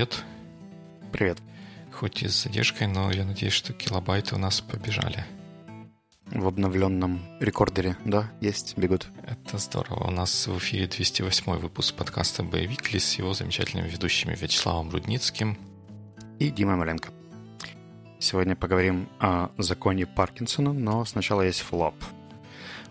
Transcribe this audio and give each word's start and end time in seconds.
привет. 0.00 0.24
Привет. 1.12 1.38
Хоть 1.92 2.22
и 2.22 2.28
с 2.28 2.44
задержкой, 2.44 2.86
но 2.86 3.10
я 3.10 3.22
надеюсь, 3.22 3.52
что 3.52 3.74
килобайты 3.74 4.34
у 4.34 4.38
нас 4.38 4.62
побежали. 4.62 5.26
В 6.26 6.46
обновленном 6.46 7.20
рекордере, 7.38 7.98
да, 8.06 8.30
есть, 8.40 8.78
бегут. 8.78 9.08
Это 9.26 9.58
здорово. 9.58 10.08
У 10.08 10.10
нас 10.10 10.46
в 10.46 10.56
эфире 10.56 10.86
208 10.86 11.58
выпуск 11.58 11.94
подкаста 11.96 12.42
«Biweekly» 12.42 12.96
с 12.96 13.12
его 13.18 13.34
замечательными 13.34 13.88
ведущими 13.90 14.34
Вячеславом 14.34 14.88
Рудницким 14.88 15.58
и 16.38 16.48
Димой 16.48 16.76
Маленко. 16.76 17.10
Сегодня 18.20 18.56
поговорим 18.56 19.06
о 19.18 19.50
законе 19.58 20.06
Паркинсона, 20.06 20.72
но 20.72 21.04
сначала 21.04 21.42
есть 21.42 21.60
follow-up. 21.60 21.94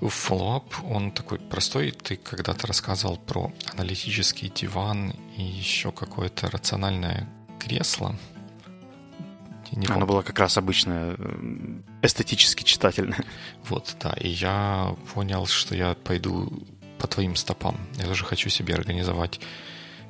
Follow-up, 0.07 0.73
он 0.85 1.11
такой 1.11 1.39
простой. 1.39 1.91
Ты 1.91 2.15
когда-то 2.15 2.67
рассказывал 2.67 3.17
про 3.17 3.51
аналитический 3.73 4.49
диван 4.49 5.13
и 5.35 5.43
еще 5.43 5.91
какое-то 5.91 6.49
рациональное 6.49 7.27
кресло. 7.59 8.15
Не 9.71 9.87
Оно 9.87 10.05
было 10.05 10.21
как 10.21 10.39
раз 10.39 10.57
обычное, 10.57 11.15
эстетически 12.01 12.63
читательное. 12.63 13.23
Вот, 13.65 13.95
да. 13.99 14.13
И 14.19 14.29
я 14.29 14.95
понял, 15.13 15.45
что 15.45 15.75
я 15.75 15.93
пойду 15.95 16.51
по 16.97 17.07
твоим 17.07 17.35
стопам. 17.35 17.77
Я 17.97 18.05
тоже 18.05 18.25
хочу 18.25 18.49
себе 18.49 18.73
организовать 18.73 19.39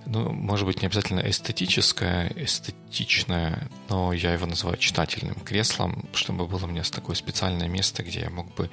ну, 0.05 0.31
может 0.31 0.65
быть, 0.65 0.81
не 0.81 0.87
обязательно 0.87 1.19
эстетическое, 1.19 2.31
эстетичное, 2.35 3.69
но 3.89 4.13
я 4.13 4.33
его 4.33 4.45
называю 4.45 4.77
читательным 4.77 5.35
креслом, 5.35 6.09
чтобы 6.13 6.47
было 6.47 6.65
у 6.65 6.67
меня 6.67 6.83
такое 6.83 7.15
специальное 7.15 7.67
место, 7.67 8.01
где 8.01 8.21
я 8.21 8.29
мог 8.29 8.53
бы 8.55 8.69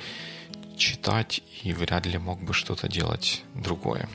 читать 0.77 1.43
и 1.63 1.73
вряд 1.73 2.07
ли 2.07 2.19
мог 2.19 2.43
бы 2.43 2.53
что-то 2.53 2.89
делать 2.89 3.43
другое. 3.55 4.09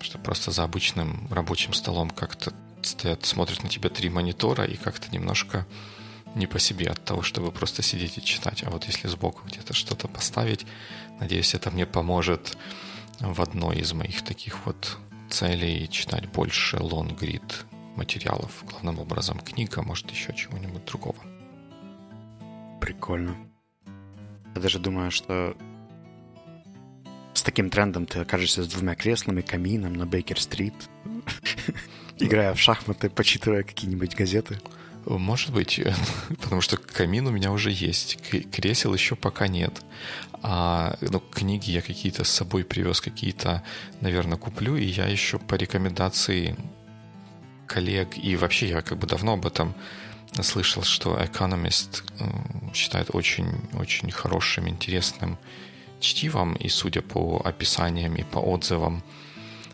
Что 0.00 0.18
просто 0.18 0.50
за 0.50 0.64
обычным 0.64 1.28
рабочим 1.30 1.72
столом 1.72 2.10
как-то 2.10 2.52
стоят, 2.82 3.24
смотрят 3.24 3.62
на 3.62 3.68
тебя 3.68 3.88
три 3.88 4.10
монитора 4.10 4.64
и 4.64 4.76
как-то 4.76 5.10
немножко 5.10 5.66
не 6.34 6.46
по 6.46 6.58
себе 6.58 6.88
от 6.88 7.04
того, 7.04 7.22
чтобы 7.22 7.52
просто 7.52 7.82
сидеть 7.82 8.18
и 8.18 8.24
читать. 8.24 8.64
А 8.64 8.70
вот 8.70 8.84
если 8.84 9.08
сбоку 9.08 9.42
где-то 9.46 9.72
что-то 9.72 10.08
поставить, 10.08 10.66
надеюсь, 11.20 11.54
это 11.54 11.70
мне 11.70 11.86
поможет 11.86 12.56
в 13.20 13.40
одной 13.40 13.76
из 13.76 13.92
моих 13.92 14.22
таких 14.22 14.66
вот 14.66 14.98
целей 15.30 15.88
читать 15.88 16.28
больше 16.28 16.78
лонгрид 16.78 17.64
материалов. 17.96 18.64
Главным 18.68 18.98
образом 18.98 19.38
книга, 19.38 19.82
может 19.82 20.10
еще 20.10 20.34
чего-нибудь 20.34 20.84
другого. 20.84 21.16
Прикольно. 22.80 23.36
Я 24.54 24.60
даже 24.60 24.78
думаю, 24.78 25.10
что 25.10 25.56
с 27.32 27.42
таким 27.42 27.70
трендом 27.70 28.06
ты 28.06 28.20
окажешься 28.20 28.62
с 28.62 28.68
двумя 28.68 28.94
креслами, 28.94 29.40
камином 29.40 29.94
на 29.94 30.06
Бейкер-стрит, 30.06 30.74
играя 32.18 32.54
в 32.54 32.60
шахматы, 32.60 33.10
почитывая 33.10 33.64
какие-нибудь 33.64 34.14
газеты. 34.14 34.60
Может 35.06 35.52
быть, 35.52 35.80
потому 36.40 36.60
что 36.60 36.76
камин 36.76 37.26
у 37.26 37.30
меня 37.30 37.52
уже 37.52 37.70
есть, 37.70 38.18
кресел 38.52 38.94
еще 38.94 39.16
пока 39.16 39.48
нет. 39.48 39.82
А 40.42 40.96
ну, 41.00 41.20
книги 41.20 41.70
я 41.70 41.82
какие-то 41.82 42.24
с 42.24 42.30
собой 42.30 42.64
привез, 42.64 43.00
какие-то, 43.00 43.62
наверное, 44.00 44.38
куплю, 44.38 44.76
и 44.76 44.84
я 44.84 45.06
еще 45.06 45.38
по 45.38 45.54
рекомендации 45.54 46.56
коллег, 47.66 48.16
и 48.16 48.36
вообще 48.36 48.68
я 48.68 48.82
как 48.82 48.98
бы 48.98 49.06
давно 49.06 49.32
об 49.32 49.46
этом 49.46 49.74
слышал, 50.42 50.82
что 50.82 51.16
Economist 51.16 52.02
считает 52.74 53.14
очень-очень 53.14 54.10
хорошим, 54.10 54.68
интересным 54.68 55.38
чтивом, 56.00 56.54
и 56.54 56.68
судя 56.68 57.02
по 57.02 57.40
описаниям 57.44 58.16
и 58.16 58.24
по 58.24 58.38
отзывам, 58.38 59.02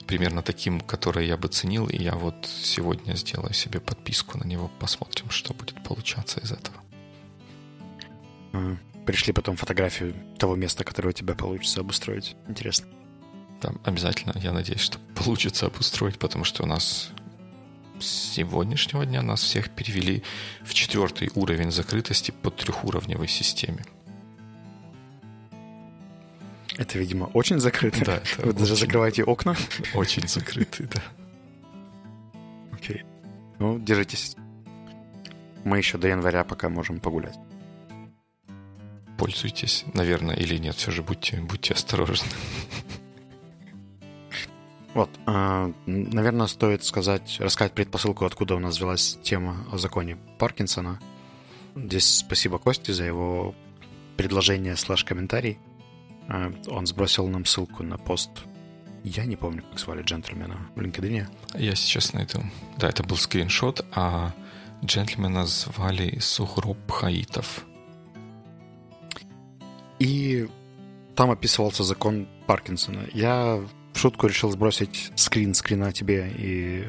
примерно 0.07 0.43
таким, 0.43 0.81
который 0.81 1.27
я 1.27 1.37
бы 1.37 1.49
ценил, 1.49 1.89
и 1.89 1.97
я 1.97 2.15
вот 2.15 2.47
сегодня 2.47 3.15
сделаю 3.15 3.55
себе 3.55 3.81
подписку 3.81 4.39
на 4.39 4.45
него, 4.45 4.71
посмотрим, 4.79 5.31
что 5.31 5.55
будет 5.55 5.83
получаться 5.83 6.41
из 6.41 6.53
этого. 6.53 6.77
Пришли 9.07 9.33
потом 9.33 9.57
фотографию 9.57 10.15
того 10.39 10.57
места, 10.57 10.85
которое 10.85 11.11
у 11.11 11.13
тебя 11.13 11.35
получится 11.35 11.81
обустроить. 11.81 12.37
Интересно. 12.49 12.87
Да, 13.63 13.73
обязательно. 13.85 14.35
Я 14.37 14.53
надеюсь, 14.53 14.81
что 14.81 14.99
получится 15.15 15.67
обустроить, 15.67 16.19
потому 16.19 16.45
что 16.45 16.63
у 16.63 16.67
нас 16.67 17.11
с 18.01 18.35
сегодняшнего 18.35 19.05
дня 19.07 19.23
нас 19.23 19.43
всех 19.43 19.71
перевели 19.71 20.23
в 20.63 20.75
четвертый 20.75 21.31
уровень 21.35 21.71
закрытости 21.71 22.31
по 22.43 22.51
трехуровневой 22.51 23.29
системе. 23.29 23.85
Это, 26.77 26.99
видимо, 26.99 27.25
очень 27.35 27.61
закрыто. 27.61 28.05
Да, 28.05 28.17
это 28.17 28.43
Вы 28.43 28.49
очень, 28.51 28.59
даже 28.59 28.77
закрываете 28.77 29.25
окна? 29.25 29.55
Очень 29.95 30.27
закрытый, 30.27 30.87
да. 30.87 31.03
Окей. 32.73 33.05
Ну, 33.59 33.79
держитесь. 33.79 34.37
Мы 35.65 35.77
еще 35.79 35.99
до 35.99 36.09
января 36.09 36.45
пока 36.45 36.69
можем 36.69 37.01
погулять. 37.01 37.37
Пользуйтесь, 39.19 39.85
наверное, 39.93 40.35
или 40.35 40.57
нет. 40.57 40.75
Все 40.77 40.91
же 40.91 41.03
будьте, 41.03 41.37
будьте 41.37 41.75
осторожны. 41.75 42.29
Вот, 44.95 45.11
э, 45.27 45.73
наверное, 45.87 46.47
стоит 46.49 46.85
сказать, 46.85 47.39
рассказать 47.39 47.73
предпосылку, 47.73 48.25
откуда 48.25 48.57
у 48.57 48.59
нас 48.59 48.77
взялась 48.77 49.19
тема 49.23 49.65
о 49.71 49.79
законе 49.79 50.17
Паркинсона. 50.39 50.99
Здесь 51.77 52.19
спасибо 52.19 52.59
Косте 52.59 52.93
за 52.93 53.05
его 53.05 53.55
предложение 54.17 54.77
слэш 54.77 55.05
комментарий. 55.05 55.59
Э, 56.29 56.53
он 56.67 56.87
сбросил 56.87 57.29
нам 57.29 57.45
ссылку 57.45 57.85
на 57.85 57.99
пост. 57.99 58.31
Я 59.05 59.25
не 59.27 59.37
помню, 59.37 59.63
как 59.63 59.79
звали 59.79 60.03
джентльмена 60.03 60.69
в 60.75 60.81
LinkedIn. 60.81 61.27
Я 61.55 61.75
сейчас 61.75 62.13
найду. 62.13 62.43
Да, 62.77 62.89
это 62.89 63.03
был 63.03 63.17
скриншот, 63.17 63.87
а 63.93 64.35
джентльмена 64.85 65.47
звали 65.47 66.19
Сухроб 66.19 66.91
Хаитов. 66.91 67.65
И 70.01 70.49
там 71.15 71.31
описывался 71.31 71.85
закон 71.85 72.29
Паркинсона. 72.47 73.07
Я 73.13 73.63
в 73.93 73.99
шутку 73.99 74.27
решил 74.27 74.51
сбросить 74.51 75.13
скрин 75.17 75.55
скрина 75.55 75.93
тебе 75.93 76.33
и 76.37 76.85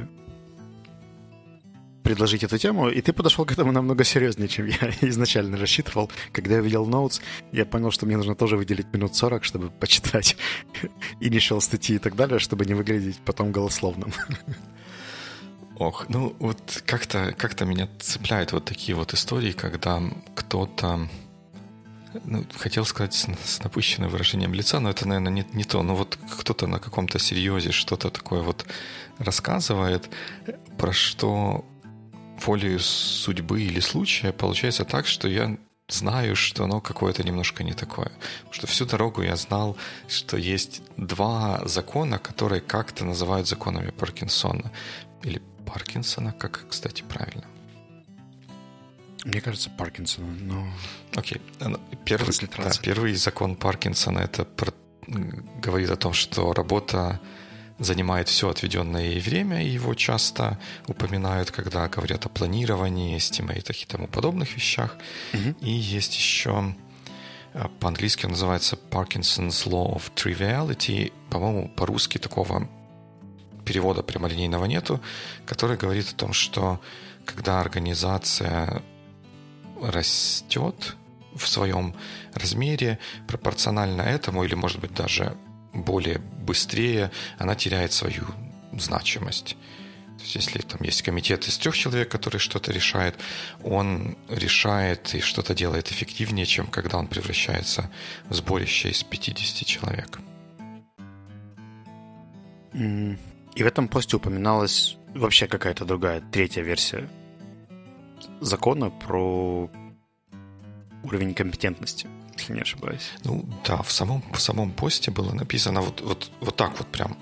предложить 2.04 2.44
эту 2.44 2.58
тему, 2.58 2.90
и 2.90 3.02
ты 3.02 3.14
подошел 3.14 3.46
к 3.46 3.52
этому 3.52 3.72
намного 3.72 4.04
серьезнее, 4.04 4.48
чем 4.48 4.66
я 4.66 4.92
изначально 5.02 5.58
рассчитывал. 5.58 6.12
Когда 6.32 6.56
я 6.56 6.62
видел 6.62 6.86
ноутс, 6.86 7.22
я 7.52 7.66
понял, 7.66 7.92
что 7.92 8.06
мне 8.06 8.18
нужно 8.18 8.36
тоже 8.36 8.58
выделить 8.58 8.92
минут 8.94 9.16
40, 9.16 9.44
чтобы 9.44 9.70
почитать 9.80 10.36
initial 11.20 11.62
статьи 11.62 11.96
и 11.96 12.00
так 12.00 12.16
далее, 12.16 12.40
чтобы 12.40 12.66
не 12.66 12.74
выглядеть 12.74 13.18
потом 13.26 13.52
голословным. 13.52 14.12
Ох, 15.78 16.10
ну 16.10 16.36
вот 16.40 16.84
как-то 16.86 17.34
как 17.38 17.60
меня 17.62 17.88
цепляют 18.00 18.52
вот 18.52 18.66
такие 18.66 18.96
вот 18.96 19.14
истории, 19.14 19.52
когда 19.52 20.02
кто-то 20.36 21.08
ну, 22.26 22.46
хотел 22.58 22.86
сказать 22.86 23.14
с, 23.14 23.28
с 23.44 23.64
напыщенным 23.64 24.10
выражением 24.10 24.54
лица, 24.54 24.80
но 24.80 24.90
это, 24.90 25.08
наверное, 25.08 25.32
не, 25.32 25.46
не 25.54 25.64
то. 25.64 25.84
Но 25.84 25.96
вот 25.96 26.18
кто-то 26.40 26.68
на 26.68 26.80
каком-то 26.80 27.20
серьезе 27.20 27.72
что-то 27.72 28.10
такое 28.10 28.42
вот 28.42 28.66
рассказывает, 29.18 30.10
про 30.78 30.94
что 30.94 31.66
волею 32.46 32.80
судьбы 32.80 33.62
или 33.62 33.80
случая 33.80 34.32
получается 34.32 34.84
так, 34.86 35.08
что 35.08 35.28
я 35.28 35.58
знаю, 35.88 36.36
что 36.36 36.64
оно 36.64 36.82
какое-то 36.82 37.24
немножко 37.24 37.64
не 37.64 37.74
такое. 37.74 38.12
Потому 38.40 38.54
что 38.54 38.68
всю 38.68 38.86
дорогу 38.86 39.22
я 39.22 39.36
знал, 39.36 39.78
что 40.08 40.38
есть 40.38 40.82
два 40.98 41.62
закона, 41.66 42.18
которые 42.18 42.62
как-то 42.62 43.06
называют 43.06 43.48
законами 43.48 43.92
Паркинсона. 43.92 44.72
Или 45.24 45.42
Паркинсона, 45.66 46.32
как, 46.34 46.66
кстати, 46.70 47.04
правильно. 47.04 47.44
Мне 49.24 49.42
кажется, 49.42 49.70
Паркинсона, 49.70 50.28
но... 50.28 50.68
Окей. 51.16 51.42
Первый, 52.06 52.34
да, 52.58 52.72
первый 52.82 53.14
закон 53.14 53.56
Паркинсона 53.56 54.20
это 54.20 54.46
про, 54.46 54.74
говорит 55.62 55.92
о 55.92 55.96
том, 55.96 56.14
что 56.14 56.54
работа 56.54 57.20
занимает 57.78 58.30
все 58.30 58.50
отведенное 58.50 59.10
ей 59.10 59.20
время, 59.20 59.64
и 59.64 59.70
его 59.70 59.94
часто 59.94 60.60
упоминают, 60.88 61.52
когда 61.52 61.88
говорят 61.88 62.26
о 62.26 62.30
планировании, 62.30 63.18
эстимейтах 63.18 63.82
и 63.82 63.86
тому 63.86 64.08
подобных 64.08 64.56
вещах. 64.56 64.98
Mm-hmm. 65.34 65.60
И 65.62 65.72
есть 65.72 66.16
еще 66.16 66.76
э, 67.54 67.68
по-английски 67.80 68.26
он 68.26 68.32
называется 68.32 68.78
Parkinson's 68.90 69.68
Law 69.68 69.96
of 69.96 70.12
Triviality. 70.16 71.12
По-моему, 71.30 71.70
по-русски 71.70 72.18
такого 72.18 72.68
перевода 73.66 74.04
прямолинейного 74.04 74.66
нету, 74.66 75.02
который 75.46 75.78
говорит 75.78 76.10
о 76.10 76.16
том, 76.16 76.34
что 76.34 76.82
когда 77.26 77.62
организация 77.62 78.84
растет 79.82 80.96
в 81.36 81.48
своем 81.48 81.96
размере 82.34 83.00
пропорционально 83.28 84.02
этому, 84.02 84.44
или, 84.44 84.56
может 84.56 84.80
быть, 84.80 84.94
даже 84.94 85.38
более 85.74 86.20
быстрее, 86.20 87.12
она 87.38 87.56
теряет 87.56 87.94
свою 87.94 88.26
значимость. 88.74 89.58
То 90.18 90.24
есть, 90.24 90.36
если 90.36 90.60
там 90.60 90.82
есть 90.84 91.02
комитет 91.02 91.48
из 91.48 91.58
трех 91.58 91.76
человек, 91.76 92.10
который 92.10 92.38
что-то 92.38 92.72
решает, 92.72 93.16
он 93.64 94.18
решает 94.30 95.16
и 95.16 95.20
что-то 95.20 95.56
делает 95.56 95.92
эффективнее, 95.92 96.46
чем 96.46 96.68
когда 96.68 96.98
он 96.98 97.08
превращается 97.08 97.90
в 98.26 98.36
сборище 98.36 98.90
из 98.90 99.04
50 99.04 99.66
человек. 99.66 100.20
И 102.74 103.64
в 103.64 103.66
этом 103.66 103.88
посте 103.88 104.18
упоминалась 104.18 104.96
вообще 105.16 105.48
какая-то 105.48 105.86
другая, 105.86 106.22
третья 106.32 106.62
версия 106.62 107.10
закона 108.42 108.90
про 108.90 109.70
уровень 111.04 111.34
компетентности, 111.34 112.08
если 112.38 112.54
не 112.54 112.62
ошибаюсь. 112.62 113.12
Ну 113.24 113.46
да, 113.66 113.82
в 113.82 113.92
самом, 113.92 114.24
в 114.34 114.40
самом 114.42 114.72
посте 114.72 115.12
было 115.12 115.34
написано 115.34 115.82
вот, 115.82 116.02
вот, 116.02 116.32
вот 116.42 116.56
так 116.56 116.78
вот 116.78 116.88
прям. 116.88 117.18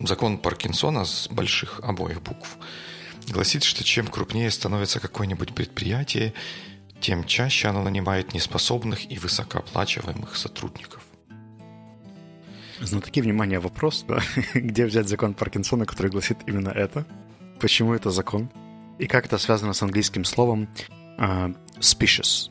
Закон 0.00 0.38
Паркинсона 0.38 1.04
с 1.04 1.28
больших 1.28 1.80
обоих 1.80 2.22
букв 2.22 2.58
гласит, 3.28 3.64
что 3.64 3.84
чем 3.84 4.06
крупнее 4.06 4.50
становится 4.50 5.00
какое-нибудь 5.00 5.54
предприятие, 5.54 6.34
тем 7.00 7.24
чаще 7.24 7.68
оно 7.68 7.82
нанимает 7.82 8.34
неспособных 8.34 9.10
и 9.10 9.18
высокооплачиваемых 9.18 10.36
сотрудников. 10.36 11.02
Знатоки, 12.80 13.20
внимание, 13.20 13.58
вопрос, 13.58 14.04
да? 14.06 14.20
где 14.54 14.86
взять 14.86 15.08
закон 15.08 15.34
Паркинсона, 15.34 15.84
который 15.84 16.10
гласит 16.10 16.38
именно 16.46 16.70
это? 16.70 17.04
Почему 17.60 17.92
это 17.92 18.10
закон? 18.10 18.50
И 18.98 19.06
как 19.06 19.26
это 19.26 19.38
связано 19.38 19.72
с 19.72 19.82
английским 19.82 20.24
словом 20.24 20.68
uh, 21.18 21.54
specious? 21.80 22.50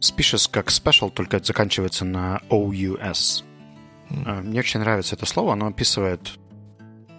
Specious 0.00 0.48
как 0.50 0.68
special, 0.68 1.10
только 1.10 1.36
это 1.36 1.46
заканчивается 1.46 2.04
на 2.04 2.40
OUS. 2.50 3.44
Uh, 4.10 4.42
мне 4.42 4.60
очень 4.60 4.80
нравится 4.80 5.14
это 5.14 5.26
слово, 5.26 5.52
оно 5.52 5.66
описывает 5.66 6.38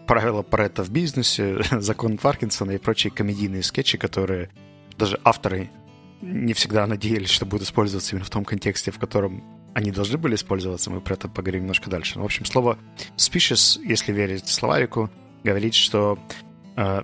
правила 0.07 0.41
Паретта 0.41 0.83
в 0.83 0.89
бизнесе, 0.89 1.57
закон 1.71 2.17
Паркинсона 2.17 2.71
и 2.71 2.77
прочие 2.77 3.11
комедийные 3.11 3.63
скетчи, 3.63 3.97
которые 3.97 4.49
даже 4.97 5.19
авторы 5.23 5.69
не 6.21 6.53
всегда 6.53 6.87
надеялись, 6.87 7.29
что 7.29 7.45
будут 7.45 7.67
использоваться 7.67 8.15
именно 8.15 8.25
в 8.25 8.29
том 8.29 8.45
контексте, 8.45 8.91
в 8.91 8.99
котором 8.99 9.43
они 9.73 9.91
должны 9.91 10.17
были 10.17 10.35
использоваться. 10.35 10.89
Мы 10.89 11.01
про 11.01 11.15
это 11.15 11.27
поговорим 11.27 11.63
немножко 11.63 11.89
дальше. 11.89 12.15
Но, 12.15 12.23
в 12.23 12.25
общем, 12.25 12.45
слово 12.45 12.79
species, 13.17 13.79
если 13.83 14.13
верить 14.13 14.47
словарику, 14.47 15.11
говорит, 15.43 15.73
что 15.73 16.17
э, 16.77 17.03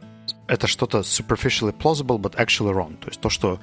это 0.51 0.67
что-то 0.67 0.99
superficially 0.99 1.71
plausible, 1.71 2.19
but 2.19 2.35
actually 2.35 2.73
wrong. 2.73 2.97
То 2.97 3.07
есть 3.07 3.21
то, 3.21 3.29
что 3.29 3.59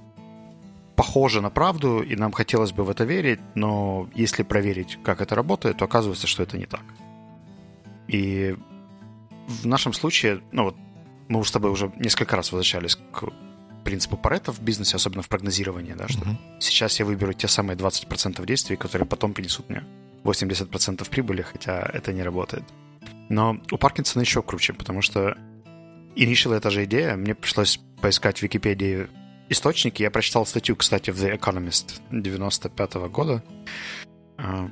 похоже 0.97 1.43
на 1.43 1.51
правду, 1.51 2.01
и 2.01 2.17
нам 2.17 2.33
хотелось 2.33 2.73
бы 2.73 2.83
в 2.83 2.89
это 2.89 3.05
верить, 3.05 3.41
но 3.55 4.09
если 4.15 4.43
проверить, 4.43 4.99
как 5.05 5.21
это 5.21 5.35
работает, 5.35 5.77
то 5.77 5.85
оказывается, 5.85 6.27
что 6.27 6.43
это 6.43 6.57
не 6.57 6.65
так. 6.65 6.83
И 8.09 8.57
в 9.47 9.67
нашем 9.67 9.93
случае, 9.93 10.41
ну 10.51 10.65
вот, 10.65 10.77
мы 11.29 11.45
с 11.45 11.51
тобой 11.51 11.71
уже 11.71 11.93
несколько 11.97 12.37
раз 12.37 12.53
возвращались 12.53 12.97
к 12.97 13.25
принципу 13.85 14.17
Паретта 14.17 14.53
в 14.53 14.61
бизнесе, 14.61 14.97
особенно 14.97 15.23
в 15.23 15.29
прогнозировании, 15.29 15.93
да, 15.93 16.09
что 16.09 16.25
mm-hmm. 16.25 16.61
сейчас 16.61 16.99
я 17.01 17.05
выберу 17.05 17.35
те 17.35 17.49
самые 17.49 17.77
20% 17.77 18.47
действий, 18.47 18.77
которые 18.77 19.07
потом 19.07 19.35
принесут 19.35 19.69
мне 19.69 19.85
80% 20.25 21.09
прибыли, 21.11 21.43
хотя 21.43 21.89
это 21.93 22.15
не 22.15 22.23
работает. 22.23 22.65
Но 23.29 23.59
у 23.71 23.77
Паркинсона 23.77 24.23
еще 24.23 24.43
круче, 24.43 24.73
потому 24.73 25.03
что 25.03 25.37
initially 26.17 26.57
эта 26.57 26.71
же 26.71 26.85
идея, 26.85 27.17
мне 27.17 27.35
пришлось 27.35 27.81
поискать 28.01 28.39
в 28.39 28.43
Википедии 28.43 29.09
источники. 29.49 30.03
Я 30.03 30.11
прочитал 30.11 30.47
статью, 30.47 30.77
кстати, 30.77 31.11
в 31.11 31.17
The 31.17 31.39
Economist 31.39 32.01
95 32.11 32.95
-го 32.97 33.09
года. 33.09 33.43
А, 34.37 34.71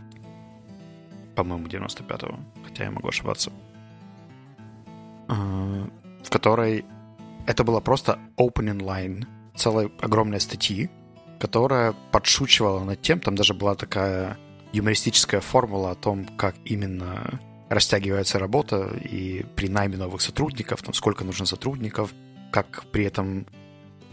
по-моему, 1.34 1.66
95-го, 1.66 2.38
хотя 2.64 2.84
я 2.84 2.90
могу 2.90 3.08
ошибаться. 3.08 3.50
А, 5.28 5.88
в 6.22 6.30
которой 6.30 6.84
это 7.46 7.64
была 7.64 7.80
просто 7.80 8.18
opening 8.36 8.80
line 8.80 9.26
целой 9.54 9.92
огромной 10.00 10.40
статьи, 10.40 10.90
которая 11.38 11.94
подшучивала 12.12 12.84
над 12.84 13.02
тем, 13.02 13.20
там 13.20 13.34
даже 13.34 13.54
была 13.54 13.74
такая 13.74 14.36
юмористическая 14.72 15.40
формула 15.40 15.92
о 15.92 15.94
том, 15.94 16.26
как 16.36 16.54
именно 16.64 17.40
растягивается 17.68 18.38
работа 18.38 18.88
и 19.02 19.44
при 19.56 19.68
найме 19.68 19.96
новых 19.96 20.20
сотрудников, 20.20 20.82
там 20.82 20.94
сколько 20.94 21.24
нужно 21.24 21.46
сотрудников, 21.46 22.12
как 22.52 22.84
при 22.92 23.04
этом 23.04 23.46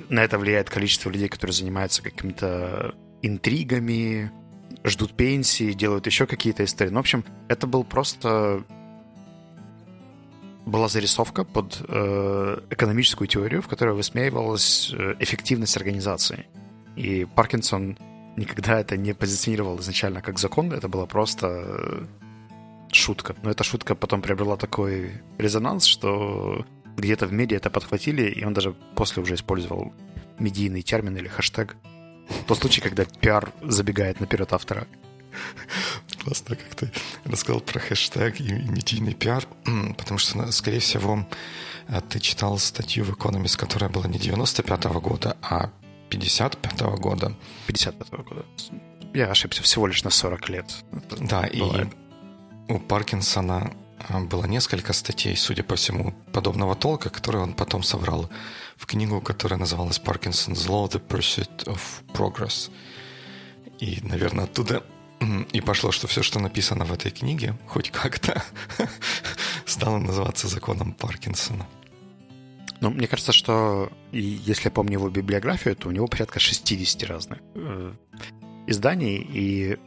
на 0.10 0.24
это 0.24 0.40
влияет 0.40 0.70
количество 0.70 1.10
людей, 1.10 1.30
которые 1.30 1.54
занимаются 1.54 2.02
какими-то 2.02 2.96
интригами, 3.22 4.32
ждут 4.84 5.14
пенсии, 5.14 5.74
делают 5.74 6.08
еще 6.08 6.26
какие-то 6.26 6.64
истории. 6.64 6.90
Ну, 6.90 6.98
в 6.98 7.02
общем, 7.02 7.24
это 7.48 7.68
был 7.68 7.84
просто 7.84 8.64
была 10.66 10.88
зарисовка 10.88 11.44
под 11.44 11.82
э, 11.88 12.60
экономическую 12.70 13.28
теорию, 13.28 13.62
в 13.62 13.68
которой 13.68 13.94
высмеивалась 13.94 14.92
э, 14.94 15.16
эффективность 15.20 15.76
организации. 15.78 16.46
И 16.96 17.26
Паркинсон 17.26 17.98
никогда 18.38 18.80
это 18.80 18.98
не 18.98 19.14
позиционировал 19.14 19.80
изначально 19.80 20.22
как 20.22 20.40
закон, 20.40 20.72
это 20.72 20.88
была 20.88 21.06
просто 21.06 21.48
э, 21.48 22.06
шутка. 22.96 23.36
Но 23.44 23.52
эта 23.52 23.64
шутка 23.64 23.96
потом 23.96 24.22
приобрела 24.22 24.58
такой 24.58 25.22
резонанс, 25.38 25.86
что 25.86 26.66
где-то 26.98 27.28
в 27.28 27.34
медиа 27.34 27.58
это 27.58 27.70
подхватили, 27.70 28.30
и 28.30 28.44
он 28.46 28.54
даже 28.54 28.74
после 28.96 29.24
уже 29.24 29.36
использовал 29.36 29.94
медийный 30.40 30.82
термин 30.82 31.18
или 31.18 31.28
хэштег. 31.28 31.76
Тот 32.48 32.60
случай, 32.60 32.82
когда 32.82 33.06
пиар 33.06 33.52
забегает 33.62 34.20
наперед 34.20 34.52
автора. 34.54 34.88
Классно, 36.24 36.56
как 36.56 36.76
ты 36.76 36.92
рассказал 37.26 37.60
про 37.60 37.80
хэштег 37.80 38.40
и 38.40 38.52
медийный 38.52 39.14
пиар, 39.14 39.46
потому 39.98 40.18
что, 40.18 40.52
скорее 40.52 40.80
всего, 40.80 41.28
э, 41.88 42.02
ты 42.08 42.20
читал 42.20 42.58
статью 42.60 43.04
в 43.04 43.12
Economist, 43.12 43.58
которая 43.58 43.90
была 43.90 44.08
не 44.08 44.20
95-го 44.20 45.02
года, 45.02 45.36
а 45.42 45.70
55-го 46.10 46.98
года. 46.98 47.36
55-го 47.68 48.24
года. 48.24 48.46
Я 49.14 49.28
ошибся 49.28 49.64
всего 49.64 49.88
лишь 49.88 50.04
на 50.04 50.10
40 50.12 50.50
лет. 50.50 50.74
Это 50.92 51.24
да, 51.24 51.50
бывает. 51.54 51.88
и 51.94 52.03
у 52.70 52.80
Паркинсона 52.80 53.74
э, 54.10 54.20
было 54.24 54.46
несколько 54.46 54.94
статей, 54.94 55.36
судя 55.36 55.64
по 55.64 55.76
всему, 55.76 56.14
подобного 56.32 56.76
толка, 56.76 57.10
которые 57.10 57.44
он 57.44 57.54
потом 57.54 57.84
собрал 57.84 58.30
в 58.78 58.86
книгу, 58.86 59.22
которая 59.22 59.60
называлась 59.60 60.00
«Parkinson's 60.00 60.68
Law– 60.68 60.90
The 60.92 61.06
Pursuit 61.06 61.66
of 61.66 61.80
Progress». 62.14 62.72
И, 63.80 64.00
наверное, 64.04 64.46
оттуда 64.46 64.84
и 65.52 65.62
пошло, 65.62 65.92
что 65.92 66.08
все, 66.08 66.22
что 66.22 66.40
написано 66.40 66.86
в 66.86 66.94
этой 66.94 67.12
книге, 67.12 67.56
хоть 67.68 67.92
как-то 67.92 68.44
стало 69.66 69.98
называться 69.98 70.48
законом 70.48 70.94
Паркинсона. 70.94 71.66
Ну, 72.82 72.90
мне 72.90 73.08
кажется, 73.08 73.32
что 73.32 73.92
если 74.12 74.66
я 74.66 74.72
помню 74.72 74.94
его 74.94 75.10
библиографию, 75.10 75.76
то 75.76 75.88
у 75.88 75.92
него 75.92 76.08
порядка 76.08 76.40
60 76.40 77.04
разных 77.04 77.40
э, 77.56 77.94
изданий, 78.68 79.26
и 79.34 79.78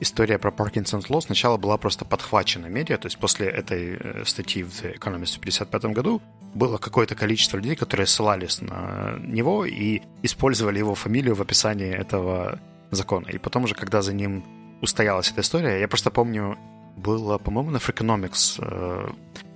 история 0.00 0.38
про 0.38 0.50
Parkinson's 0.50 1.08
Law 1.08 1.20
сначала 1.20 1.56
была 1.56 1.76
просто 1.76 2.04
подхвачена 2.04 2.66
медиа, 2.66 2.98
то 2.98 3.06
есть 3.06 3.18
после 3.18 3.46
этой 3.46 3.96
э, 3.96 4.24
статьи 4.24 4.62
в 4.62 4.68
The 4.68 4.98
Economist 4.98 5.36
в 5.36 5.40
1955 5.40 5.84
году 5.92 6.22
было 6.54 6.78
какое-то 6.78 7.14
количество 7.14 7.58
людей, 7.58 7.76
которые 7.76 8.06
ссылались 8.06 8.60
на 8.60 9.16
него 9.20 9.64
и 9.64 10.02
использовали 10.22 10.78
его 10.78 10.94
фамилию 10.94 11.34
в 11.34 11.42
описании 11.42 11.92
этого 11.92 12.58
закона. 12.90 13.28
И 13.28 13.38
потом 13.38 13.64
уже, 13.64 13.74
когда 13.74 14.02
за 14.02 14.12
ним 14.12 14.44
устоялась 14.80 15.30
эта 15.30 15.42
история. 15.42 15.80
Я 15.80 15.88
просто 15.88 16.10
помню, 16.10 16.58
было, 16.96 17.38
по-моему, 17.38 17.70
на 17.70 17.76
Freakonomics 17.76 18.58
э, 18.58 19.10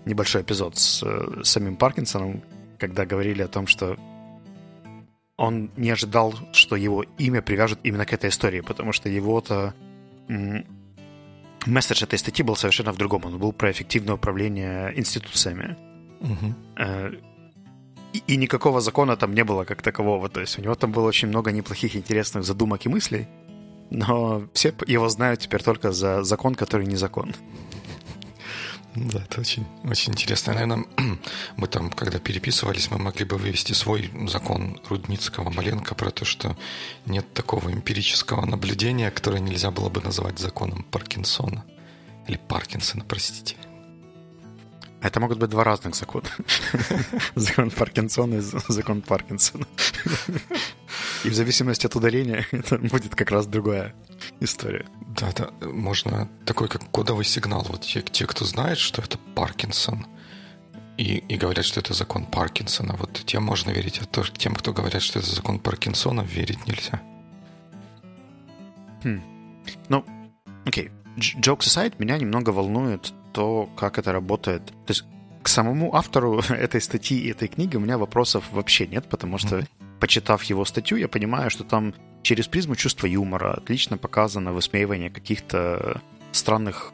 небольшой 0.04 0.42
эпизод 0.42 0.76
с 0.76 1.02
э, 1.02 1.42
самим 1.42 1.76
Паркинсоном, 1.76 2.42
когда 2.78 3.06
говорили 3.06 3.42
о 3.42 3.48
том, 3.48 3.66
что 3.66 3.96
он 5.36 5.70
не 5.76 5.90
ожидал, 5.90 6.34
что 6.52 6.76
его 6.76 7.04
имя 7.18 7.42
привяжут 7.42 7.80
именно 7.82 8.06
к 8.06 8.12
этой 8.12 8.30
истории, 8.30 8.60
потому 8.60 8.92
что 8.92 9.08
его-то 9.08 9.74
месседж 11.66 12.04
этой 12.04 12.18
статьи 12.18 12.44
был 12.44 12.56
совершенно 12.56 12.92
в 12.92 12.96
другом. 12.96 13.24
Он 13.24 13.38
был 13.38 13.52
про 13.52 13.70
эффективное 13.70 14.14
управление 14.14 14.92
институциями. 14.98 15.76
Угу. 16.20 16.54
И, 18.12 18.22
и 18.26 18.36
никакого 18.36 18.80
закона 18.80 19.16
там 19.16 19.34
не 19.34 19.44
было 19.44 19.64
как 19.64 19.82
такового. 19.82 20.28
То 20.28 20.40
есть 20.40 20.58
у 20.58 20.62
него 20.62 20.74
там 20.74 20.92
было 20.92 21.06
очень 21.08 21.28
много 21.28 21.52
неплохих, 21.52 21.96
интересных 21.96 22.44
задумок 22.44 22.86
и 22.86 22.88
мыслей 22.88 23.26
но 23.90 24.48
все 24.52 24.74
его 24.86 25.08
знают 25.08 25.40
теперь 25.40 25.62
только 25.62 25.92
за 25.92 26.22
закон, 26.22 26.54
который 26.54 26.86
не 26.86 26.96
закон. 26.96 27.34
Да, 28.94 29.20
это 29.22 29.40
очень, 29.40 29.66
очень 29.84 30.12
интересно. 30.12 30.52
Наверное, 30.52 30.84
мы 31.56 31.66
там, 31.66 31.90
когда 31.90 32.18
переписывались, 32.18 32.90
мы 32.90 32.98
могли 32.98 33.24
бы 33.24 33.36
вывести 33.36 33.72
свой 33.72 34.10
закон 34.28 34.80
Рудницкого 34.88 35.50
Маленко 35.50 35.94
про 35.94 36.10
то, 36.10 36.24
что 36.24 36.56
нет 37.06 37.32
такого 37.34 37.72
эмпирического 37.72 38.46
наблюдения, 38.46 39.10
которое 39.10 39.40
нельзя 39.40 39.70
было 39.70 39.88
бы 39.88 40.00
назвать 40.00 40.38
законом 40.38 40.84
Паркинсона. 40.90 41.64
Или 42.28 42.36
Паркинсона, 42.36 43.04
простите. 43.04 43.56
Это 45.02 45.20
могут 45.20 45.38
быть 45.38 45.50
два 45.50 45.64
разных 45.64 45.94
закона. 45.96 46.28
Закон 47.34 47.70
Паркинсона 47.70 48.36
и 48.36 48.40
закон 48.40 49.02
Паркинсона. 49.02 49.66
И 51.24 51.28
в 51.28 51.34
зависимости 51.34 51.84
от 51.86 51.96
ударения 51.96 52.46
это 52.52 52.78
будет 52.78 53.14
как 53.14 53.30
раз 53.30 53.46
другая 53.46 53.94
история. 54.40 54.86
Да, 55.16 55.32
да, 55.32 55.50
можно 55.66 56.28
такой 56.44 56.68
как 56.68 56.90
кодовый 56.90 57.24
сигнал. 57.24 57.64
Вот 57.68 57.82
те, 57.82 58.02
те 58.02 58.26
кто 58.26 58.44
знает, 58.44 58.78
что 58.78 59.02
это 59.02 59.18
Паркинсон, 59.34 60.06
и, 60.96 61.18
и 61.28 61.36
говорят, 61.36 61.64
что 61.64 61.80
это 61.80 61.92
закон 61.92 62.24
Паркинсона, 62.26 62.94
вот 62.96 63.12
тем 63.26 63.42
можно 63.42 63.70
верить, 63.70 63.98
а 64.00 64.04
то, 64.04 64.22
тем, 64.24 64.54
кто 64.54 64.72
говорят, 64.72 65.02
что 65.02 65.18
это 65.18 65.34
закон 65.34 65.58
Паркинсона, 65.58 66.20
верить 66.20 66.66
нельзя. 66.66 67.02
Хм. 69.02 69.20
Ну, 69.88 70.04
окей. 70.64 70.86
Okay. 70.86 70.90
Jokes 71.16 71.66
aside, 71.66 71.94
меня 71.98 72.18
немного 72.18 72.50
волнует 72.50 73.12
то, 73.32 73.68
как 73.76 73.98
это 73.98 74.12
работает. 74.12 74.66
То 74.66 74.90
есть 74.90 75.04
к 75.42 75.48
самому 75.48 75.94
автору 75.94 76.38
этой 76.48 76.80
статьи 76.80 77.18
и 77.18 77.30
этой 77.30 77.48
книги 77.48 77.76
у 77.76 77.80
меня 77.80 77.98
вопросов 77.98 78.44
вообще 78.50 78.86
нет, 78.86 79.08
потому 79.08 79.38
что, 79.38 79.58
mm-hmm. 79.58 79.98
почитав 80.00 80.42
его 80.44 80.64
статью, 80.64 80.96
я 80.96 81.08
понимаю, 81.08 81.50
что 81.50 81.64
там 81.64 81.94
через 82.24 82.48
призму 82.48 82.74
чувства 82.74 83.06
юмора 83.06 83.52
отлично 83.52 83.98
показано 83.98 84.52
высмеивание 84.52 85.10
каких-то 85.10 86.00
странных, 86.32 86.92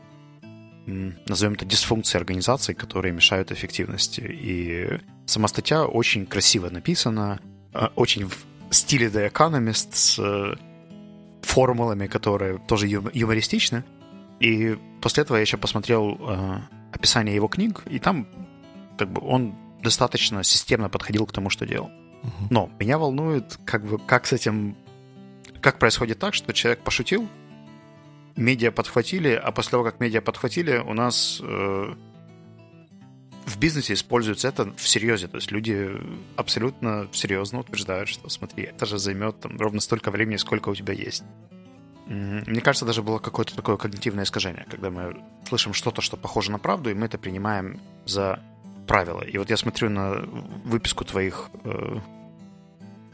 назовем 0.86 1.54
это, 1.54 1.64
дисфункций 1.64 2.20
организаций, 2.20 2.74
которые 2.74 3.12
мешают 3.12 3.52
эффективности. 3.52 4.20
И 4.20 5.00
сама 5.26 5.48
статья 5.48 5.86
очень 5.86 6.26
красиво 6.26 6.68
написана, 6.68 7.40
э, 7.72 7.86
очень 7.94 8.26
в 8.26 8.44
стиле 8.74 9.06
The 9.06 9.32
Economist 9.32 9.88
с 9.92 10.18
э, 10.18 10.56
формулами, 11.42 12.08
которые 12.08 12.58
тоже 12.58 12.88
юмористичны. 12.88 13.84
И 14.40 14.76
после 15.00 15.22
этого 15.22 15.36
я 15.36 15.42
еще 15.42 15.56
посмотрел 15.56 16.18
э, 16.20 16.58
описание 16.92 17.36
его 17.36 17.46
книг, 17.46 17.82
и 17.86 18.00
там 18.00 18.26
как 18.98 19.12
бы 19.12 19.22
он 19.24 19.54
достаточно 19.80 20.42
системно 20.42 20.88
подходил 20.88 21.24
к 21.26 21.32
тому, 21.32 21.50
что 21.50 21.66
делал. 21.66 21.90
Но 22.50 22.68
меня 22.78 22.98
волнует, 22.98 23.58
как 23.64 23.86
бы, 23.86 23.98
как 23.98 24.26
с 24.26 24.32
этим, 24.32 24.76
как 25.60 25.78
происходит 25.78 26.18
так, 26.18 26.34
что 26.34 26.52
человек 26.52 26.80
пошутил, 26.80 27.28
медиа 28.36 28.70
подхватили, 28.70 29.30
а 29.30 29.52
после 29.52 29.72
того, 29.72 29.84
как 29.84 30.00
медиа 30.00 30.20
подхватили, 30.20 30.78
у 30.78 30.94
нас 30.94 31.40
э, 31.42 31.94
в 33.46 33.58
бизнесе 33.58 33.94
используется 33.94 34.48
это 34.48 34.72
всерьез. 34.76 35.22
То 35.22 35.36
есть 35.36 35.50
люди 35.50 35.90
абсолютно 36.36 37.08
серьезно 37.12 37.60
утверждают, 37.60 38.08
что 38.08 38.28
смотри, 38.28 38.64
это 38.64 38.86
же 38.86 38.98
займет 38.98 39.40
там, 39.40 39.58
ровно 39.58 39.80
столько 39.80 40.10
времени, 40.10 40.36
сколько 40.36 40.68
у 40.68 40.74
тебя 40.74 40.94
есть. 40.94 41.22
Мне 42.06 42.60
кажется, 42.60 42.86
даже 42.86 43.02
было 43.02 43.18
какое-то 43.18 43.54
такое 43.54 43.76
когнитивное 43.76 44.24
искажение, 44.24 44.66
когда 44.68 44.90
мы 44.90 45.22
слышим 45.48 45.74
что-то, 45.74 46.00
что 46.00 46.16
похоже 46.16 46.50
на 46.50 46.58
правду, 46.58 46.90
и 46.90 46.94
мы 46.94 47.06
это 47.06 47.18
принимаем 47.18 47.80
за 48.04 48.40
правило. 48.88 49.22
И 49.22 49.38
вот 49.38 49.48
я 49.48 49.56
смотрю 49.56 49.90
на 49.90 50.18
выписку 50.64 51.04
твоих 51.04 51.50
э, 51.62 51.98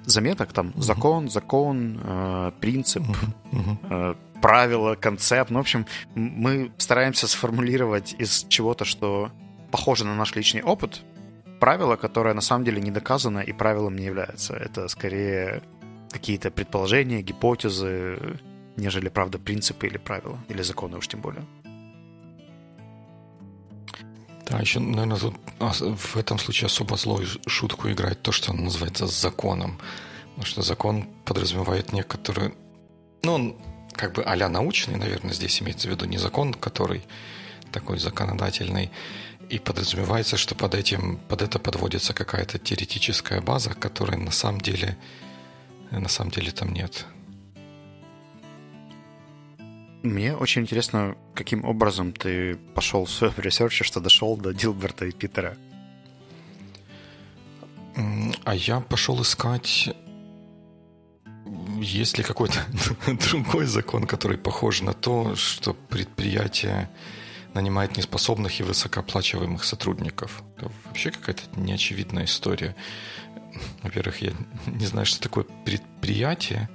заметок, 0.07 0.53
там 0.53 0.69
uh-huh. 0.69 0.83
закон, 0.83 1.29
закон, 1.29 2.01
э, 2.03 2.53
принцип, 2.61 3.03
uh-huh. 3.03 3.77
э, 3.91 4.15
правило, 4.41 4.95
концепт. 4.95 5.51
Ну, 5.51 5.59
в 5.59 5.61
общем, 5.61 5.87
мы 6.15 6.73
стараемся 6.79 7.29
сформулировать 7.29 8.15
из 8.19 8.47
чего-то, 8.49 8.85
что 8.85 9.31
похоже 9.71 10.05
на 10.05 10.15
наш 10.15 10.35
личный 10.35 10.63
опыт, 10.63 11.03
правило, 11.61 11.97
которое 11.97 12.35
на 12.35 12.41
самом 12.41 12.65
деле 12.65 12.81
не 12.81 12.91
доказано 12.91 13.41
и 13.41 13.53
правилом 13.53 13.97
не 13.97 14.05
является. 14.05 14.55
Это 14.55 14.89
скорее 14.89 15.63
какие-то 16.11 16.51
предположения, 16.51 17.23
гипотезы, 17.23 18.39
нежели, 18.77 19.09
правда, 19.09 19.39
принципы 19.39 19.87
или 19.87 19.99
правила, 19.99 20.39
или 20.49 20.63
законы 20.63 20.97
уж 20.99 21.09
тем 21.09 21.21
более. 21.21 21.45
Да, 24.47 24.59
еще, 24.59 24.79
наверное, 24.79 25.19
тут 25.19 25.35
в 25.59 26.17
этом 26.17 26.39
случае 26.39 26.67
особо 26.67 26.97
злую 26.97 27.27
шутку 27.47 27.91
играет 27.91 28.23
то, 28.23 28.31
что 28.31 28.53
называется 28.53 29.07
законом. 29.07 29.79
Потому 30.29 30.47
что 30.47 30.63
закон 30.63 31.09
подразумевает 31.25 31.93
некоторые... 31.93 32.55
Ну, 33.23 33.33
он 33.35 33.57
как 33.93 34.13
бы 34.13 34.23
а 34.23 34.37
научный, 34.49 34.97
наверное, 34.97 35.33
здесь 35.33 35.61
имеется 35.63 35.89
в 35.89 35.91
виду 35.91 36.05
не 36.05 36.19
закон, 36.19 36.55
который 36.55 37.03
такой 37.73 37.99
законодательный, 37.99 38.91
и 39.49 39.59
подразумевается, 39.59 40.37
что 40.37 40.55
под 40.55 40.75
этим, 40.75 41.19
под 41.29 41.43
это 41.43 41.59
подводится 41.59 42.13
какая-то 42.13 42.59
теоретическая 42.59 43.41
база, 43.41 43.71
которой 43.75 44.17
на 44.17 44.31
самом 44.31 44.61
деле, 44.61 44.97
на 45.91 46.09
самом 46.09 46.31
деле 46.31 46.51
там 46.51 46.73
нет. 46.73 47.07
Мне 50.07 50.37
очень 50.37 50.63
интересно, 50.63 51.17
каким 51.35 51.65
образом 51.65 52.13
ты 52.13 52.55
пошел 52.75 53.07
в 53.07 53.11
своем 53.11 53.35
research 53.39 53.74
е, 53.74 53.83
что 53.83 54.01
дошел 54.01 54.37
до 54.37 54.55
Дилберта 54.55 55.07
и 55.07 55.11
Питера. 55.11 55.57
А 58.45 58.55
я 58.55 58.81
пошел 58.81 59.21
искать, 59.23 59.89
есть 61.81 62.19
ли 62.19 62.25
какой-то 62.25 62.61
другой 63.31 63.67
закон, 63.67 64.07
который 64.07 64.39
похож 64.39 64.81
на 64.83 64.93
то, 64.93 65.35
что 65.35 65.75
предприятие 65.75 66.89
нанимает 67.55 67.97
неспособных 67.97 68.61
и 68.61 68.63
высокооплачиваемых 68.63 69.65
сотрудников. 69.65 70.43
Это 70.57 70.71
вообще 70.85 71.11
какая-то 71.11 71.43
неочевидная 71.57 72.27
история. 72.27 72.77
Во-первых, 73.83 74.23
я 74.23 74.33
не 74.67 74.87
знаю, 74.87 75.07
что 75.07 75.21
такое 75.21 75.45
предприятие 75.65 76.69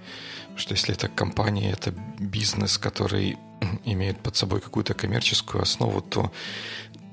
что 0.55 0.73
если 0.73 0.93
это 0.93 1.07
компания, 1.07 1.71
это 1.71 1.91
бизнес, 2.19 2.77
который 2.77 3.37
имеет 3.85 4.19
под 4.19 4.35
собой 4.35 4.61
какую-то 4.61 4.93
коммерческую 4.93 5.61
основу, 5.63 6.01
то 6.01 6.31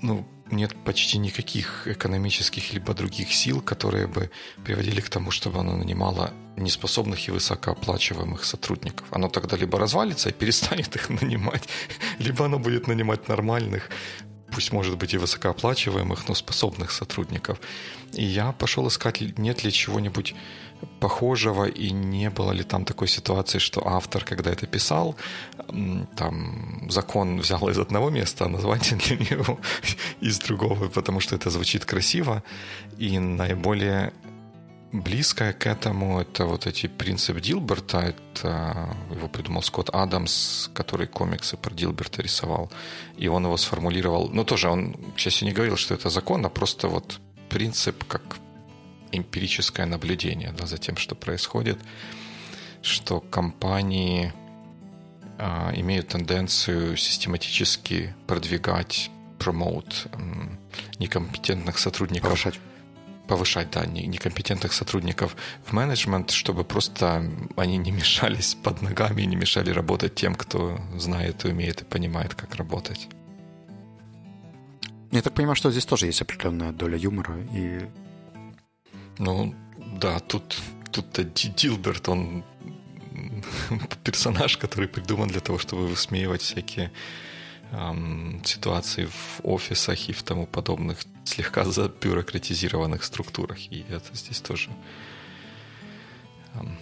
ну, 0.03 0.27
нет 0.51 0.75
почти 0.85 1.19
никаких 1.19 1.87
экономических 1.87 2.73
либо 2.73 2.95
других 2.95 3.33
сил, 3.33 3.61
которые 3.61 4.07
бы 4.07 4.31
приводили 4.65 5.01
к 5.01 5.09
тому, 5.09 5.31
чтобы 5.31 5.59
оно 5.59 5.77
нанимало 5.77 6.33
неспособных 6.57 7.29
и 7.29 7.33
высокооплачиваемых 7.33 8.45
сотрудников. 8.45 9.07
Оно 9.11 9.29
тогда 9.29 9.57
либо 9.57 9.79
развалится 9.79 10.29
и 10.29 10.33
перестанет 10.33 10.97
их 10.97 11.11
нанимать, 11.23 11.69
либо 12.19 12.45
оно 12.45 12.59
будет 12.59 12.87
нанимать 12.87 13.29
нормальных, 13.29 13.91
пусть 14.53 14.73
может 14.73 14.97
быть 14.97 15.15
и 15.15 15.19
высокооплачиваемых, 15.19 16.29
но 16.29 16.35
способных 16.35 16.91
сотрудников. 16.91 17.61
И 18.13 18.25
я 18.25 18.53
пошел 18.53 18.89
искать, 18.89 19.21
нет 19.39 19.65
ли 19.65 19.73
чего-нибудь 19.73 20.35
похожего, 21.01 21.65
и 21.65 21.91
не 21.91 22.31
было 22.31 22.53
ли 22.53 22.63
там 22.63 22.85
такой 22.85 23.09
ситуации, 23.09 23.59
что 23.59 23.87
автор, 23.87 24.25
когда 24.25 24.51
это 24.51 24.67
писал, 24.67 25.17
там 26.17 26.89
закон 26.91 27.41
взял 27.41 27.69
из 27.69 27.79
одного 27.79 28.11
места, 28.11 28.45
а 28.45 28.49
название 28.49 28.97
для 28.97 29.17
него 29.17 29.59
из 30.21 30.39
другого, 30.39 30.89
потому 30.89 31.21
что 31.21 31.37
это 31.37 31.51
звучит 31.51 31.85
красиво, 31.85 32.43
и 32.99 33.19
наиболее 33.19 34.13
близкое 34.93 35.53
к 35.53 35.67
этому 35.67 36.21
это 36.21 36.47
вот 36.47 36.67
эти 36.67 36.87
принцип 36.87 37.41
Дилберта, 37.41 37.99
это 37.99 38.97
его 39.11 39.29
придумал 39.29 39.63
Скотт 39.63 39.91
Адамс, 39.91 40.69
который 40.75 41.07
комиксы 41.07 41.57
про 41.57 41.75
Дилберта 41.75 42.23
рисовал, 42.23 42.71
и 43.17 43.29
он 43.29 43.45
его 43.45 43.57
сформулировал, 43.57 44.31
ну 44.31 44.45
тоже 44.45 44.69
он, 44.69 44.95
к 45.15 45.19
счастью, 45.19 45.47
не 45.49 45.55
говорил, 45.55 45.77
что 45.77 45.95
это 45.95 46.11
закон, 46.11 46.45
а 46.47 46.49
просто 46.49 46.89
вот 46.89 47.21
принцип 47.49 48.05
как 48.05 48.23
эмпирическое 49.13 49.87
наблюдение 49.87 50.53
да, 50.57 50.67
за 50.67 50.79
тем, 50.79 50.97
что 50.97 51.15
происходит, 51.15 51.79
что 52.83 53.21
компании 53.21 54.33
а, 55.39 55.73
имеют 55.75 56.09
тенденцию 56.09 56.97
систематически 56.97 58.15
продвигать, 58.27 59.11
промоут 59.39 60.07
некомпетентных 60.99 61.79
сотрудников. 61.79 62.31
Повышать. 62.31 62.59
Повышать, 63.29 63.71
да, 63.71 63.85
некомпетентных 63.87 64.73
сотрудников 64.73 65.37
в 65.65 65.73
менеджмент, 65.73 66.31
чтобы 66.31 66.65
просто 66.65 67.31
они 67.57 67.77
не 67.77 67.93
мешались 67.93 68.55
под 68.55 68.83
ногами 68.83 69.23
и 69.23 69.27
не 69.27 69.37
мешали 69.37 69.71
работать 69.71 70.15
тем, 70.15 70.35
кто 70.35 70.81
знает, 70.97 71.45
умеет 71.45 71.83
и 71.83 71.85
понимает, 71.85 72.35
как 72.35 72.55
работать. 72.55 73.09
Я 75.11 75.23
так 75.23 75.35
понимаю, 75.35 75.57
что 75.57 75.71
здесь 75.71 75.87
тоже 75.87 76.07
есть 76.07 76.23
определенная 76.23 76.73
доля 76.73 76.97
юмора 76.97 77.37
и 77.53 77.89
ну, 79.19 79.55
да, 80.01 80.21
тут, 80.21 80.57
тут 80.93 81.07
Дилберт, 81.35 82.09
он 82.09 82.45
персонаж, 84.05 84.57
который 84.57 84.89
придуман 84.89 85.29
для 85.29 85.41
того, 85.41 85.59
чтобы 85.59 85.87
высмеивать 85.87 86.43
всякие 86.43 86.93
эм, 87.73 88.43
ситуации 88.45 89.07
в 89.07 89.41
офисах 89.43 90.09
и 90.09 90.13
в 90.13 90.23
тому 90.23 90.47
подобных 90.47 90.99
слегка 91.25 91.65
забюрократизированных 91.65 93.05
структурах. 93.05 93.59
И 93.73 93.85
это 93.89 94.15
здесь 94.15 94.41
тоже... 94.41 94.71
Эм, 96.55 96.77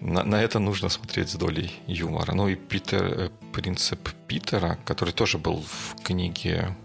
на, 0.00 0.22
на 0.22 0.42
это 0.42 0.58
нужно 0.58 0.88
смотреть 0.88 1.30
с 1.30 1.36
долей 1.36 1.72
юмора. 1.86 2.34
Ну 2.34 2.48
и 2.48 2.56
Питер, 2.56 3.04
э, 3.04 3.30
принцип 3.52 4.10
Питера, 4.26 4.78
который 4.84 5.12
тоже 5.12 5.38
был 5.38 5.62
в 5.62 6.02
книге 6.02 6.76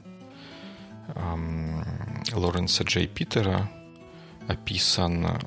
эм, 1.15 1.83
Лоренса 2.33 2.83
Джей 2.83 3.07
Питера 3.07 3.69
описан 4.47 5.39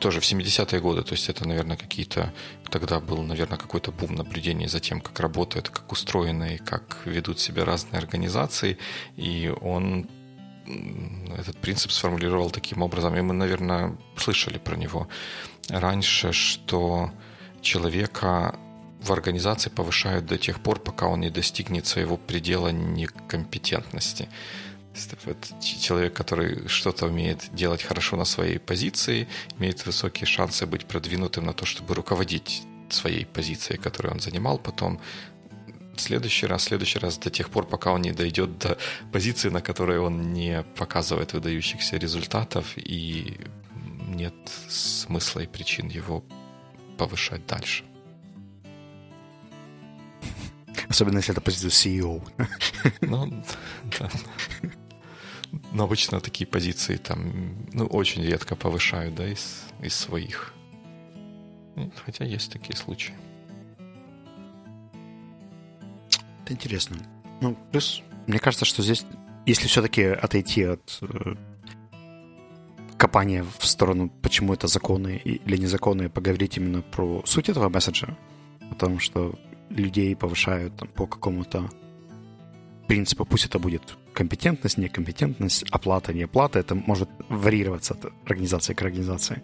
тоже 0.00 0.20
в 0.20 0.24
70-е 0.24 0.80
годы, 0.80 1.02
то 1.02 1.12
есть 1.12 1.28
это, 1.28 1.46
наверное, 1.48 1.76
какие-то... 1.76 2.32
Тогда 2.70 3.00
был, 3.00 3.22
наверное, 3.22 3.58
какой-то 3.58 3.92
бум 3.92 4.14
наблюдений 4.14 4.68
за 4.68 4.80
тем, 4.80 5.00
как 5.00 5.20
работают, 5.20 5.70
как 5.70 5.90
устроены 5.92 6.54
и 6.54 6.58
как 6.58 6.98
ведут 7.04 7.40
себя 7.40 7.64
разные 7.64 7.98
организации. 7.98 8.78
И 9.16 9.52
он 9.60 10.06
этот 11.36 11.56
принцип 11.58 11.90
сформулировал 11.90 12.50
таким 12.50 12.82
образом, 12.82 13.16
и 13.16 13.20
мы, 13.20 13.34
наверное, 13.34 13.96
слышали 14.16 14.58
про 14.58 14.76
него 14.76 15.08
раньше, 15.68 16.32
что 16.32 17.10
человека 17.60 18.58
в 19.02 19.12
организации 19.12 19.70
повышают 19.70 20.26
до 20.26 20.36
тех 20.36 20.60
пор, 20.60 20.78
пока 20.78 21.06
он 21.06 21.20
не 21.20 21.30
достигнет 21.30 21.86
своего 21.86 22.16
предела 22.16 22.68
некомпетентности. 22.68 24.28
Человек, 25.60 26.14
который 26.14 26.68
что-то 26.68 27.06
умеет 27.06 27.48
делать 27.52 27.82
хорошо 27.82 28.16
на 28.16 28.24
своей 28.24 28.58
позиции, 28.58 29.28
имеет 29.58 29.86
высокие 29.86 30.26
шансы 30.26 30.66
быть 30.66 30.86
продвинутым 30.86 31.44
на 31.46 31.52
то, 31.52 31.64
чтобы 31.64 31.94
руководить 31.94 32.62
своей 32.88 33.24
позицией, 33.24 33.78
которую 33.78 34.14
он 34.14 34.20
занимал 34.20 34.58
потом, 34.58 35.00
следующий 35.96 36.46
раз, 36.46 36.64
следующий 36.64 36.98
раз 36.98 37.18
до 37.18 37.30
тех 37.30 37.50
пор, 37.50 37.66
пока 37.66 37.92
он 37.92 38.02
не 38.02 38.12
дойдет 38.12 38.58
до 38.58 38.78
позиции, 39.12 39.48
на 39.50 39.60
которой 39.60 39.98
он 39.98 40.32
не 40.32 40.62
показывает 40.76 41.32
выдающихся 41.32 41.96
результатов 41.96 42.72
и 42.76 43.38
нет 44.08 44.34
смысла 44.68 45.40
и 45.40 45.46
причин 45.46 45.88
его 45.88 46.24
повышать 46.98 47.46
дальше. 47.46 47.84
Особенно 50.88 51.18
если 51.18 51.32
это 51.32 51.40
позиция 51.40 51.70
CEO. 51.70 52.22
Ну, 53.00 53.44
да. 53.98 54.10
Но 55.72 55.84
обычно 55.84 56.20
такие 56.20 56.46
позиции 56.46 56.96
там, 56.96 57.66
ну, 57.72 57.86
очень 57.86 58.22
редко 58.22 58.56
повышают, 58.56 59.14
да, 59.14 59.28
из, 59.28 59.62
из 59.80 59.94
своих. 59.94 60.52
Хотя 62.04 62.24
есть 62.24 62.52
такие 62.52 62.76
случаи. 62.76 63.14
Это 66.42 66.52
интересно. 66.52 66.96
Ну, 67.40 67.56
плюс, 67.70 68.02
мне 68.26 68.38
кажется, 68.38 68.64
что 68.64 68.82
здесь, 68.82 69.06
если 69.46 69.68
все-таки 69.68 70.02
отойти 70.02 70.64
от 70.64 70.98
э, 71.02 71.34
копания 72.96 73.46
в 73.58 73.64
сторону, 73.64 74.10
почему 74.22 74.52
это 74.52 74.66
законы 74.66 75.16
или 75.24 75.56
незаконные, 75.56 76.10
поговорить 76.10 76.56
именно 76.56 76.82
про 76.82 77.22
суть 77.24 77.48
этого 77.48 77.68
месседжа, 77.68 78.16
о 78.70 78.74
том, 78.74 78.98
что 78.98 79.38
людей 79.70 80.14
повышают 80.16 80.76
там, 80.76 80.88
по 80.88 81.06
какому-то 81.06 81.70
принципу, 82.88 83.24
пусть 83.24 83.46
это 83.46 83.60
будет 83.60 83.96
компетентность, 84.20 84.76
некомпетентность, 84.76 85.64
оплата, 85.70 86.12
не 86.12 86.24
оплата, 86.24 86.58
это 86.58 86.74
может 86.74 87.08
варьироваться 87.30 87.94
от 87.94 88.12
организации 88.26 88.74
к 88.74 88.82
организации. 88.82 89.42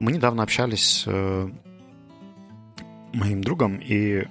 Мы 0.00 0.12
недавно 0.12 0.42
общались 0.42 0.82
с 0.82 1.04
э, 1.06 1.50
моим 3.12 3.44
другом 3.44 3.76
и 3.76 4.26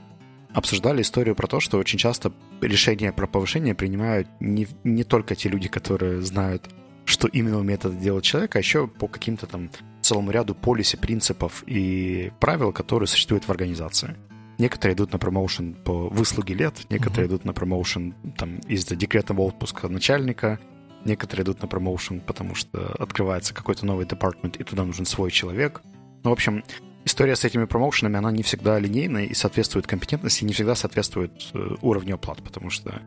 обсуждали 0.51 1.03
историю 1.03 1.35
про 1.35 1.45
то, 1.45 1.59
что 1.59 1.77
очень 1.77 1.99
часто 1.99 2.33
решения 2.59 3.11
про 3.11 3.27
повышение 3.27 3.75
принимают 3.75 4.27
не, 4.39 4.67
не 4.83 5.03
только 5.03 5.35
те 5.35 5.47
люди, 5.47 5.69
которые 5.69 6.23
знают, 6.23 6.67
что 7.05 7.27
именно 7.27 7.59
умеет 7.59 7.85
это 7.85 7.93
делать 7.93 8.25
человек, 8.25 8.55
а 8.55 8.59
еще 8.59 8.87
по 8.87 9.07
каким-то 9.07 9.45
там 9.45 9.69
целому 10.01 10.31
ряду 10.31 10.55
полиси, 10.55 10.97
принципов 10.97 11.63
и 11.67 12.31
правил, 12.39 12.71
которые 12.71 13.05
существуют 13.05 13.43
в 13.43 13.51
организации. 13.51 14.15
Некоторые 14.57 14.95
идут 14.95 15.13
на 15.13 15.19
промоушен 15.19 15.75
по 15.75 16.09
выслуге 16.09 16.55
лет, 16.55 16.85
некоторые 16.89 17.25
mm-hmm. 17.25 17.29
идут 17.29 17.45
на 17.45 17.53
промоушен 17.53 18.15
там, 18.37 18.57
из-за 18.67 18.95
декретного 18.95 19.41
отпуска 19.41 19.87
начальника, 19.87 20.59
некоторые 21.05 21.43
идут 21.43 21.61
на 21.61 21.67
промоушен, 21.67 22.21
потому 22.21 22.55
что 22.55 22.95
открывается 22.99 23.53
какой-то 23.53 23.85
новый 23.85 24.07
департмент, 24.07 24.57
и 24.57 24.63
туда 24.63 24.83
нужен 24.83 25.05
свой 25.05 25.29
человек. 25.29 25.81
Ну, 26.23 26.31
в 26.31 26.33
общем, 26.33 26.63
история 27.05 27.35
с 27.35 27.45
этими 27.45 27.65
промоушенами, 27.65 28.17
она 28.17 28.31
не 28.31 28.41
всегда 28.41 28.79
линейная 28.79 29.25
и 29.25 29.33
соответствует 29.35 29.85
компетентности, 29.85 30.43
и 30.43 30.47
не 30.47 30.53
всегда 30.53 30.73
соответствует 30.73 31.51
э, 31.53 31.75
уровню 31.81 32.15
оплат, 32.15 32.41
потому 32.41 32.71
что 32.71 33.01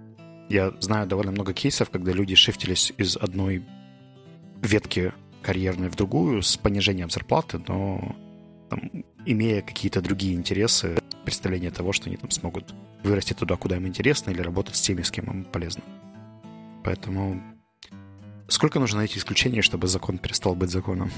я 0.48 0.72
знаю 0.80 1.06
довольно 1.08 1.32
много 1.32 1.52
кейсов, 1.52 1.90
когда 1.90 2.12
люди 2.12 2.34
шифтились 2.34 2.92
из 2.96 3.16
одной 3.16 3.64
ветки 4.62 5.12
карьерной 5.42 5.88
в 5.88 5.96
другую 5.96 6.42
с 6.42 6.56
понижением 6.56 7.10
зарплаты, 7.10 7.60
но 7.66 8.14
там, 8.68 8.90
имея 9.26 9.62
какие-то 9.62 10.00
другие 10.00 10.34
интересы, 10.34 10.99
представление 11.30 11.70
того, 11.70 11.92
что 11.92 12.08
они 12.08 12.16
там 12.16 12.30
смогут 12.32 12.74
вырасти 13.04 13.34
туда, 13.34 13.54
куда 13.56 13.76
им 13.76 13.86
интересно, 13.86 14.32
или 14.32 14.42
работать 14.42 14.74
с 14.74 14.80
теми, 14.80 15.02
с 15.02 15.12
кем 15.12 15.26
им 15.26 15.44
полезно. 15.44 15.84
Поэтому 16.82 17.40
сколько 18.48 18.80
нужно 18.80 18.98
найти 18.98 19.18
исключений, 19.18 19.62
чтобы 19.62 19.86
закон 19.86 20.18
перестал 20.18 20.56
быть 20.56 20.70
законом? 20.70 21.12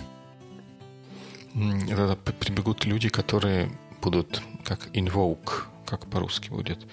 Это 1.55 2.17
прибегут 2.41 2.85
люди, 2.85 3.09
которые 3.09 3.71
будут 4.03 4.43
как 4.65 4.89
invoke, 4.89 5.65
как 5.87 6.07
по-русски 6.11 6.51
будет, 6.51 6.87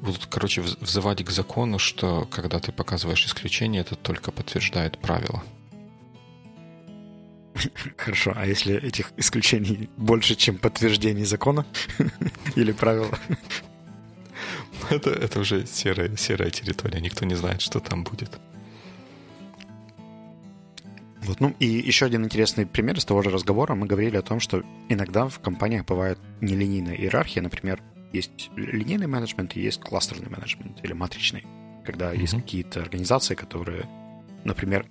будут, 0.00 0.26
короче, 0.26 0.60
взывать 0.60 1.24
к 1.24 1.30
закону, 1.30 1.80
что 1.80 2.28
когда 2.30 2.60
ты 2.60 2.70
показываешь 2.70 3.26
исключение, 3.26 3.80
это 3.80 3.96
только 3.96 4.30
подтверждает 4.30 4.98
правило. 4.98 5.42
Хорошо, 7.96 8.32
а 8.34 8.46
если 8.46 8.74
этих 8.74 9.12
исключений 9.16 9.88
больше, 9.96 10.34
чем 10.34 10.58
подтверждений 10.58 11.24
закона 11.24 11.66
или 12.56 12.72
правила? 12.72 13.18
Это, 14.90 15.10
это 15.10 15.38
уже 15.38 15.64
серая, 15.64 16.16
серая 16.16 16.50
территория, 16.50 17.00
никто 17.00 17.24
не 17.24 17.36
знает, 17.36 17.60
что 17.60 17.78
там 17.78 18.02
будет. 18.02 18.40
Вот, 21.22 21.38
ну 21.38 21.54
и 21.60 21.66
еще 21.66 22.06
один 22.06 22.24
интересный 22.24 22.66
пример 22.66 22.96
из 22.96 23.04
того 23.04 23.22
же 23.22 23.30
разговора. 23.30 23.76
Мы 23.76 23.86
говорили 23.86 24.16
о 24.16 24.22
том, 24.22 24.40
что 24.40 24.64
иногда 24.88 25.28
в 25.28 25.38
компаниях 25.38 25.86
бывает 25.86 26.18
нелинейная 26.40 26.96
иерархия. 26.96 27.42
Например, 27.42 27.80
есть 28.12 28.50
линейный 28.56 29.06
менеджмент 29.06 29.56
и 29.56 29.60
есть 29.60 29.80
кластерный 29.80 30.28
менеджмент 30.28 30.80
или 30.82 30.92
матричный. 30.92 31.46
Когда 31.86 32.12
mm-hmm. 32.12 32.20
есть 32.20 32.34
какие-то 32.34 32.80
организации, 32.80 33.36
которые, 33.36 33.88
например, 34.44 34.86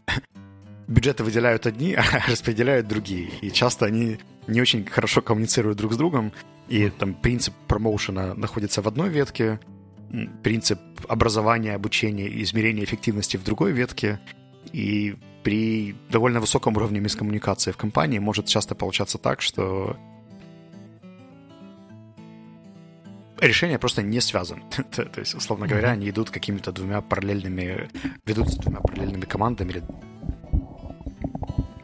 бюджеты 0.92 1.24
выделяют 1.24 1.66
одни, 1.66 1.94
а 1.98 2.04
распределяют 2.28 2.88
другие. 2.88 3.30
И 3.42 3.52
часто 3.52 3.86
они 3.86 4.20
не 4.48 4.62
очень 4.62 4.86
хорошо 4.86 5.22
коммуницируют 5.22 5.78
друг 5.78 5.94
с 5.94 5.98
другом. 5.98 6.32
И 6.68 6.90
там 6.90 7.14
принцип 7.14 7.54
промоушена 7.68 8.34
находится 8.36 8.82
в 8.82 8.88
одной 8.88 9.10
ветке, 9.10 9.60
принцип 10.44 10.80
образования, 11.08 11.76
обучения 11.76 12.28
и 12.28 12.44
измерения 12.44 12.84
эффективности 12.84 13.38
в 13.38 13.44
другой 13.44 13.72
ветке. 13.72 14.20
И 14.72 15.16
при 15.44 15.96
довольно 16.10 16.40
высоком 16.40 16.78
уровне 16.78 17.00
мискоммуникации 17.00 17.72
в 17.72 17.78
компании 17.78 18.20
может 18.20 18.46
часто 18.46 18.76
получаться 18.76 19.18
так, 19.18 19.42
что 19.42 19.98
решения 23.40 23.80
просто 23.80 24.02
не 24.02 24.22
связаны. 24.22 24.62
То 24.92 25.20
есть, 25.20 25.34
условно 25.34 25.68
говоря, 25.68 25.92
они 25.92 26.10
идут 26.10 26.30
какими-то 26.30 26.72
двумя 26.72 27.02
параллельными, 27.02 27.90
ведутся 28.26 28.60
двумя 28.60 28.80
параллельными 28.80 29.26
командами 29.26 29.72
или 29.72 29.84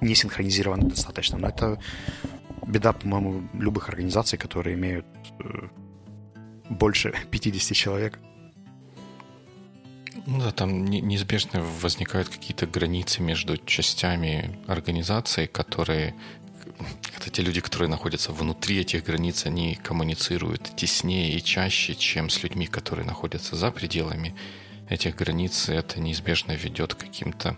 не 0.01 0.15
синхронизированы 0.15 0.89
достаточно. 0.89 1.38
Но 1.38 1.49
это 1.49 1.79
беда, 2.65 2.93
по-моему, 2.93 3.47
любых 3.53 3.89
организаций, 3.89 4.38
которые 4.38 4.75
имеют 4.75 5.05
э, 5.39 5.67
больше 6.69 7.13
50 7.31 7.75
человек. 7.75 8.19
Ну 10.25 10.39
да, 10.39 10.51
там 10.51 10.86
неизбежно 10.86 11.62
возникают 11.81 12.27
какие-то 12.27 12.67
границы 12.67 13.21
между 13.21 13.57
частями 13.57 14.60
организации, 14.67 15.45
которые 15.45 16.15
это 17.17 17.29
те 17.29 17.41
люди, 17.41 17.62
которые 17.62 17.89
находятся 17.89 18.31
внутри 18.31 18.79
этих 18.79 19.05
границ, 19.05 19.45
они 19.45 19.75
коммуницируют 19.75 20.75
теснее 20.75 21.31
и 21.33 21.43
чаще, 21.43 21.95
чем 21.95 22.29
с 22.29 22.43
людьми, 22.43 22.67
которые 22.67 23.05
находятся 23.05 23.55
за 23.55 23.71
пределами 23.71 24.36
этих 24.89 25.15
границ. 25.15 25.69
И 25.69 25.73
это 25.73 25.99
неизбежно 25.99 26.53
ведет 26.53 26.93
к 26.95 26.99
каким-то 26.99 27.55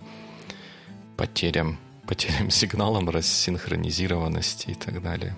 потерям 1.18 1.80
потерям 2.10 2.50
сигналом, 2.50 3.08
рассинхронизированности 3.08 4.72
и 4.72 4.74
так 4.74 5.02
далее. 5.02 5.36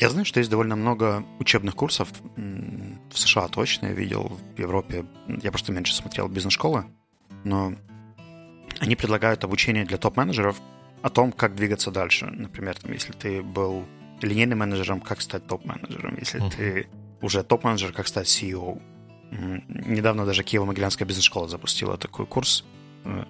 Я 0.00 0.10
знаю, 0.10 0.24
что 0.24 0.40
есть 0.40 0.50
довольно 0.50 0.74
много 0.76 1.24
учебных 1.38 1.76
курсов. 1.76 2.08
В 2.36 3.18
США 3.18 3.46
точно 3.48 3.86
я 3.86 3.92
видел, 3.92 4.36
в 4.56 4.58
Европе. 4.58 5.04
Я 5.42 5.52
просто 5.52 5.72
меньше 5.72 5.94
смотрел 5.94 6.26
бизнес-школы. 6.26 6.86
Но 7.44 7.74
они 8.80 8.96
предлагают 8.96 9.44
обучение 9.44 9.84
для 9.84 9.98
топ-менеджеров 9.98 10.56
о 11.02 11.10
том, 11.10 11.30
как 11.30 11.54
двигаться 11.54 11.90
дальше. 11.92 12.26
Например, 12.26 12.74
там, 12.76 12.92
если 12.92 13.12
ты 13.12 13.42
был 13.42 13.84
линейным 14.22 14.58
менеджером, 14.58 15.00
как 15.00 15.20
стать 15.20 15.46
топ-менеджером. 15.46 16.16
Если 16.18 16.40
uh-huh. 16.40 16.56
ты 16.56 16.88
уже 17.20 17.44
топ-менеджер, 17.44 17.92
как 17.92 18.08
стать 18.08 18.26
CEO. 18.26 18.82
Недавно 19.68 20.26
даже 20.26 20.42
Киево-Могилянская 20.42 21.04
бизнес-школа 21.04 21.46
запустила 21.46 21.96
такой 21.96 22.26
курс– 22.26 22.64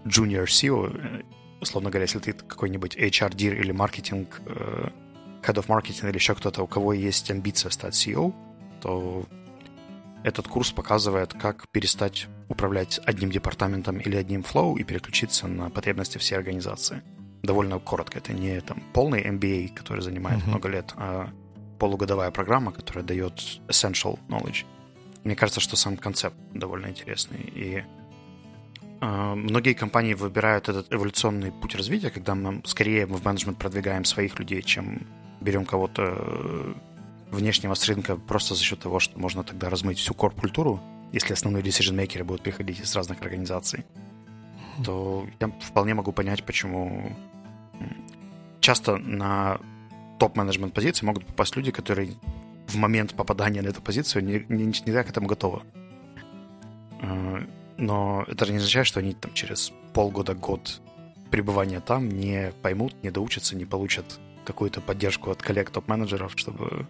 junior 0.05 0.45
SEO, 0.45 0.91
э, 0.93 1.23
условно 1.61 1.91
говоря, 1.91 2.05
если 2.05 2.19
ты 2.19 2.33
какой-нибудь 2.33 2.97
HR 2.97 3.37
или 3.37 3.73
маркетинг, 3.73 4.41
э, 4.47 4.89
head 5.43 5.55
of 5.55 5.67
marketing 5.67 6.09
или 6.09 6.17
еще 6.17 6.35
кто-то, 6.35 6.63
у 6.63 6.67
кого 6.67 6.93
есть 6.93 7.31
амбиция 7.31 7.71
стать 7.71 7.95
CEO, 7.95 8.35
то 8.81 9.27
этот 10.23 10.49
курс 10.49 10.71
показывает, 10.71 11.33
как 11.35 11.69
перестать 11.69 12.29
управлять 12.49 13.01
одним 13.07 13.31
департаментом 13.31 13.99
или 13.99 14.17
одним 14.17 14.43
флоу 14.43 14.77
и 14.77 14.85
переключиться 14.85 15.47
на 15.47 15.71
потребности 15.71 16.19
всей 16.19 16.37
организации. 16.37 17.03
Довольно 17.43 17.79
коротко. 17.79 18.19
Это 18.19 18.33
не 18.33 18.61
там 18.61 18.83
полный 18.93 19.23
MBA, 19.23 19.75
который 19.75 20.03
занимает 20.03 20.43
mm-hmm. 20.43 20.49
много 20.49 20.69
лет, 20.69 20.93
а 20.97 21.31
полугодовая 21.79 22.31
программа, 22.31 22.73
которая 22.73 23.05
дает 23.05 23.39
essential 23.69 24.19
knowledge. 24.29 24.67
Мне 25.25 25.37
кажется, 25.37 25.61
что 25.61 25.77
сам 25.77 25.97
концепт 25.97 26.37
довольно 26.53 26.89
интересный. 26.89 27.41
И 27.41 27.83
многие 29.01 29.75
компании 29.75 30.15
выбирают 30.15 30.69
этот 30.69 30.93
эволюционный 30.93 31.53
путь 31.53 31.75
развития, 31.75 32.11
когда 32.11 32.35
мы 32.35 32.61
скорее 32.65 33.07
в 33.07 33.25
менеджмент 33.25 33.59
продвигаем 33.59 34.05
своих 34.05 34.39
людей, 34.39 34.63
чем 34.63 35.07
берем 35.41 35.65
кого-то 35.65 36.15
э, 36.17 36.75
внешнего 37.31 37.75
с 37.75 37.89
рынка 37.89 38.17
просто 38.17 38.55
за 38.55 38.63
счет 38.63 38.81
того, 38.81 39.01
что 39.01 39.19
можно 39.19 39.43
тогда 39.43 39.71
размыть 39.71 39.99
всю 39.99 40.15
корп-культуру, 40.15 40.81
если 41.13 41.33
основные 41.33 41.63
decision-makers 41.63 42.25
будут 42.25 42.43
приходить 42.43 42.81
из 42.81 42.95
разных 42.95 43.23
организаций, 43.23 43.85
то 44.85 45.27
я 45.41 45.49
вполне 45.61 45.95
могу 45.95 46.13
понять, 46.13 46.45
почему 46.45 47.17
часто 48.61 48.97
на 48.99 49.59
топ-менеджмент 50.19 50.75
позиции 50.75 51.07
могут 51.07 51.27
попасть 51.27 51.57
люди, 51.57 51.71
которые 51.71 52.13
в 52.67 52.77
момент 52.77 53.15
попадания 53.15 53.63
на 53.63 53.69
эту 53.69 53.81
позицию 53.81 54.25
не, 54.25 54.45
не, 54.49 54.67
не 54.67 54.93
так 54.93 55.07
к 55.07 55.11
этому 55.11 55.27
готовы. 55.27 55.63
Но 57.81 58.25
это 58.29 58.45
же 58.45 58.53
не 58.53 58.59
означает, 58.59 58.87
что 58.87 59.01
они 59.01 59.15
там 59.15 59.33
через 59.33 59.73
полгода, 59.95 60.35
год 60.35 60.83
пребывания 61.31 61.81
там 61.81 62.11
не 62.11 62.53
поймут, 62.61 62.95
не 63.03 63.11
доучатся, 63.11 63.57
не 63.57 63.65
получат 63.65 64.21
какую-то 64.45 64.83
поддержку 64.83 65.31
от 65.31 65.43
коллег 65.43 65.71
топ-менеджеров, 65.71 66.35
чтобы 66.37 66.87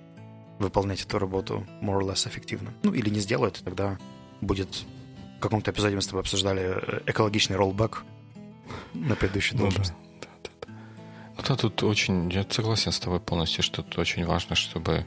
выполнять 0.58 1.02
эту 1.02 1.20
работу 1.20 1.64
more 1.80 2.00
or 2.00 2.10
less 2.10 2.28
эффективно. 2.28 2.72
Ну, 2.82 2.92
или 2.92 3.08
не 3.08 3.20
сделают, 3.20 3.62
тогда 3.64 3.98
будет... 4.40 4.84
В 5.38 5.42
каком-то 5.42 5.70
эпизоде 5.70 5.94
мы 5.94 6.02
с 6.02 6.06
тобой 6.06 6.20
обсуждали 6.20 6.62
э, 6.62 7.00
экологичный 7.06 7.56
роллбэк 7.56 8.04
на 8.92 9.14
предыдущую 9.14 9.58
должность. 9.58 9.92
Ну, 9.92 10.20
да, 10.20 10.28
да, 10.42 10.50
да. 10.66 10.72
Ну 11.36 11.42
да, 11.48 11.56
тут 11.56 11.82
очень... 11.82 12.30
Я 12.30 12.44
согласен 12.50 12.92
с 12.92 12.98
тобой 12.98 13.20
полностью, 13.20 13.62
что 13.62 13.82
тут 13.82 13.96
очень 13.96 14.26
важно, 14.26 14.54
чтобы 14.54 15.06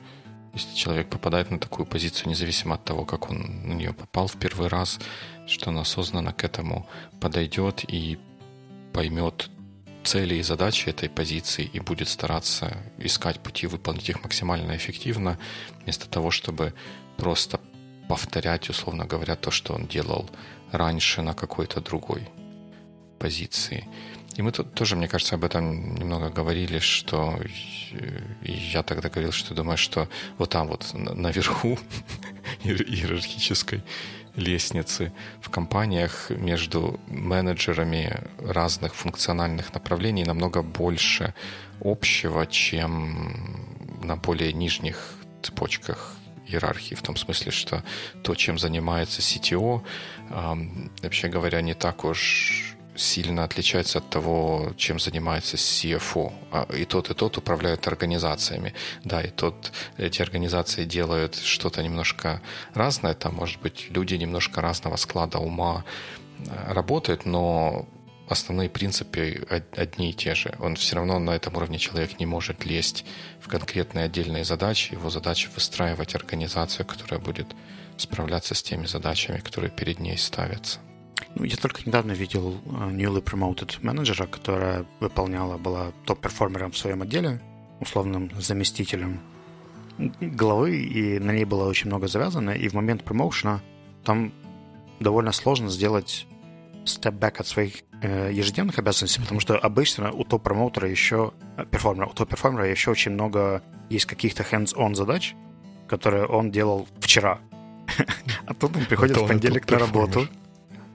если 0.54 0.76
человек 0.76 1.10
попадает 1.10 1.50
на 1.52 1.60
такую 1.60 1.86
позицию, 1.86 2.30
независимо 2.30 2.76
от 2.76 2.86
того, 2.86 3.06
как 3.06 3.30
он 3.30 3.68
на 3.68 3.74
нее 3.74 3.94
попал 3.94 4.28
в 4.28 4.38
первый 4.38 4.68
раз, 4.68 5.00
что 5.48 5.70
он 5.70 5.80
осознанно 5.80 6.32
к 6.32 6.44
этому 6.44 6.88
подойдет 7.20 7.84
и 7.88 8.20
поймет 8.94 9.50
цели 10.04 10.36
и 10.36 10.44
задачи 10.44 10.90
этой 10.90 11.10
позиции 11.10 11.70
и 11.74 11.80
будет 11.80 12.08
стараться 12.08 12.78
искать 12.98 13.40
пути 13.40 13.68
выполнить 13.68 14.10
их 14.10 14.24
максимально 14.24 14.76
эффективно, 14.76 15.40
вместо 15.82 16.08
того, 16.08 16.30
чтобы 16.30 16.74
просто 17.18 17.60
повторять, 18.08 18.70
условно 18.70 19.06
говоря, 19.06 19.36
то, 19.36 19.50
что 19.50 19.74
он 19.74 19.88
делал 19.88 20.30
раньше 20.72 21.22
на 21.22 21.34
какой-то 21.34 21.82
другой 21.82 22.30
позиции. 23.18 23.88
И 24.36 24.42
мы 24.42 24.52
тут 24.52 24.74
тоже, 24.74 24.96
мне 24.96 25.08
кажется, 25.08 25.36
об 25.36 25.44
этом 25.44 25.96
немного 25.96 26.30
говорили, 26.30 26.80
что 26.80 27.40
я 28.42 28.82
тогда 28.84 29.10
говорил, 29.10 29.32
что 29.32 29.54
думаю, 29.54 29.78
что 29.78 30.10
вот 30.38 30.50
там 30.50 30.68
вот 30.68 30.92
наверху 30.94 31.78
иерархической 32.64 33.84
лестницы 34.36 35.14
в 35.42 35.50
компаниях 35.50 36.32
между 36.32 37.00
менеджерами 37.08 38.22
разных 38.40 38.96
функциональных 38.96 39.74
направлений 39.74 40.24
намного 40.24 40.64
больше 40.64 41.36
общего, 41.80 42.48
чем 42.48 43.60
на 44.02 44.16
более 44.16 44.54
нижних 44.54 45.16
цепочках 45.44 46.16
иерархии, 46.48 46.96
в 46.96 47.02
том 47.02 47.16
смысле, 47.16 47.52
что 47.52 47.84
то, 48.24 48.36
чем 48.36 48.58
занимается 48.58 49.22
CTO, 49.22 49.84
вообще 50.30 51.28
говоря, 51.28 51.62
не 51.62 51.74
так 51.74 52.04
уж 52.04 52.73
сильно 52.96 53.44
отличается 53.44 54.00
от 54.00 54.10
того, 54.10 54.74
чем 54.78 55.00
занимается 55.00 55.58
CFO. 55.58 56.34
А 56.52 56.68
и 56.74 56.86
тот, 56.86 57.10
и 57.10 57.14
тот 57.14 57.38
управляют 57.38 57.88
организациями. 57.88 58.74
Да, 59.04 59.22
и 59.22 59.30
тот, 59.30 59.72
эти 59.98 60.22
организации 60.22 60.86
делают 60.86 61.36
что-то 61.36 61.82
немножко 61.84 62.42
разное. 62.74 63.14
Там, 63.14 63.36
может 63.36 63.62
быть, 63.62 63.88
люди 63.90 64.16
немножко 64.16 64.62
разного 64.62 64.98
склада 64.98 65.40
ума 65.40 65.84
э, 66.40 66.74
работают, 66.74 67.26
но 67.26 67.88
основные 68.30 68.70
принципы 68.70 69.46
одни 69.76 70.12
и 70.12 70.14
те 70.14 70.36
же. 70.36 70.56
Он 70.60 70.76
все 70.76 70.96
равно 70.96 71.20
на 71.20 71.32
этом 71.32 71.56
уровне 71.56 71.78
человек 71.78 72.20
не 72.20 72.26
может 72.26 72.66
лезть 72.66 73.06
в 73.40 73.48
конкретные 73.48 74.06
отдельные 74.06 74.46
задачи. 74.46 74.94
Его 74.94 75.10
задача 75.10 75.50
выстраивать 75.54 76.16
организацию, 76.16 76.86
которая 76.86 77.20
будет 77.20 77.48
справляться 77.98 78.56
с 78.56 78.64
теми 78.64 78.86
задачами, 78.86 79.40
которые 79.40 79.72
перед 79.72 80.00
ней 80.00 80.18
ставятся. 80.18 80.80
Ну, 81.36 81.46
я 81.46 81.56
только 81.58 81.82
недавно 81.86 82.12
видел 82.12 82.58
uh, 82.66 82.92
newly 82.96 83.24
promoted 83.24 83.78
менеджера, 83.82 84.28
которая 84.28 84.86
выполняла, 85.00 85.58
была 85.58 85.92
топ-перформером 86.06 86.72
в 86.72 86.78
своем 86.78 87.02
отделе, 87.02 87.42
условным 87.80 88.30
заместителем 88.40 89.20
главы, 90.22 90.78
и 90.78 91.20
на 91.20 91.32
ней 91.32 91.46
было 91.46 91.68
очень 91.68 91.88
много 91.88 92.08
завязано, 92.08 92.52
и 92.52 92.68
в 92.68 92.74
момент 92.74 93.04
промоушена 93.04 93.62
там 94.04 94.32
довольно 95.00 95.32
сложно 95.32 95.70
сделать 95.70 96.28
степ-бэк 96.86 97.40
от 97.40 97.48
своих 97.48 97.84
э, 98.02 98.32
ежедневных 98.32 98.80
обязанностей, 98.80 99.22
потому 99.22 99.40
что 99.40 99.58
обычно 99.58 100.12
у 100.12 100.24
топ-промоутера 100.24 100.90
еще, 100.90 101.34
э, 101.58 101.66
перформера, 101.66 102.08
у 102.08 102.14
топ-перформера 102.14 102.70
еще 102.70 102.92
очень 102.92 103.12
много 103.12 103.64
есть 103.90 104.06
каких-то 104.06 104.44
hands-on 104.44 104.96
задач, 104.96 105.36
которые 105.88 106.26
он 106.26 106.52
делал 106.52 106.88
вчера. 107.00 107.40
А 108.46 108.54
тут 108.54 108.76
он 108.76 108.86
приходит 108.86 109.18
в 109.18 109.28
понедельник 109.28 109.70
на 109.70 109.80
работу, 109.80 110.28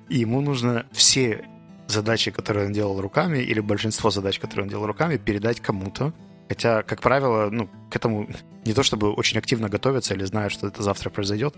и 0.09 0.19
ему 0.19 0.41
нужно 0.41 0.87
все 0.93 1.45
задачи, 1.87 2.31
которые 2.31 2.67
он 2.67 2.73
делал 2.73 3.01
руками, 3.01 3.39
или 3.39 3.61
большинство 3.61 4.11
задач, 4.11 4.39
которые 4.39 4.65
он 4.65 4.69
делал 4.69 4.87
руками, 4.87 5.17
передать 5.17 5.61
кому-то. 5.61 6.13
Хотя, 6.49 6.83
как 6.83 7.01
правило, 7.01 7.51
ну, 7.51 7.69
к 7.91 7.97
этому 7.97 8.29
не 8.65 8.73
то 8.73 8.83
чтобы 8.83 9.13
очень 9.13 9.39
активно 9.39 9.69
готовиться 9.69 10.15
или 10.15 10.25
знают, 10.25 10.53
что 10.53 10.67
это 10.67 10.83
завтра 10.83 11.11
произойдет. 11.11 11.57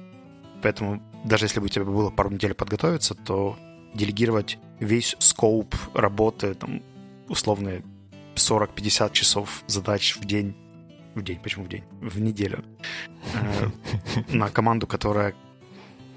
Поэтому 0.62 1.02
даже 1.24 1.46
если 1.46 1.60
бы 1.60 1.66
у 1.66 1.68
тебя 1.68 1.84
было 1.84 2.10
пару 2.10 2.30
недель 2.30 2.54
подготовиться, 2.54 3.14
то 3.14 3.56
делегировать 3.94 4.58
весь 4.78 5.16
скоуп 5.18 5.74
работы, 5.94 6.54
там, 6.54 6.82
условные 7.28 7.82
40-50 8.36 9.12
часов 9.12 9.64
задач 9.66 10.16
в 10.16 10.24
день, 10.24 10.54
в 11.14 11.22
день, 11.22 11.40
почему 11.40 11.64
в 11.64 11.68
день? 11.68 11.84
В 12.00 12.20
неделю. 12.20 12.64
Э, 13.34 13.68
на 14.28 14.48
команду, 14.50 14.86
которая 14.86 15.34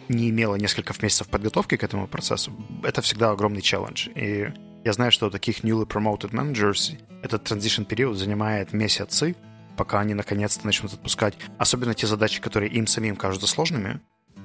не 0.10 0.30
имела 0.30 0.56
несколько 0.56 0.94
месяцев 1.02 1.28
подготовки 1.28 1.78
к 1.78 1.84
этому 1.84 2.08
процессу, 2.08 2.52
это 2.84 3.02
всегда 3.02 3.32
огромный 3.32 3.62
челлендж. 3.62 4.10
И 4.16 4.52
я 4.84 4.94
знаю, 4.94 5.12
что 5.12 5.28
у 5.28 5.30
таких 5.30 5.64
newly 5.64 5.88
promoted 5.88 6.32
managers 6.32 6.98
этот 7.22 7.50
transition 7.50 7.86
период 7.86 8.18
занимает 8.18 8.74
месяцы, 8.74 9.36
пока 9.78 10.02
они 10.02 10.14
наконец-то 10.14 10.66
начнут 10.66 10.94
отпускать. 10.94 11.36
Особенно 11.58 11.94
те 11.94 12.06
задачи, 12.08 12.42
которые 12.42 12.72
им 12.72 12.86
самим 12.86 13.16
кажутся 13.16 13.48
сложными, 13.48 14.02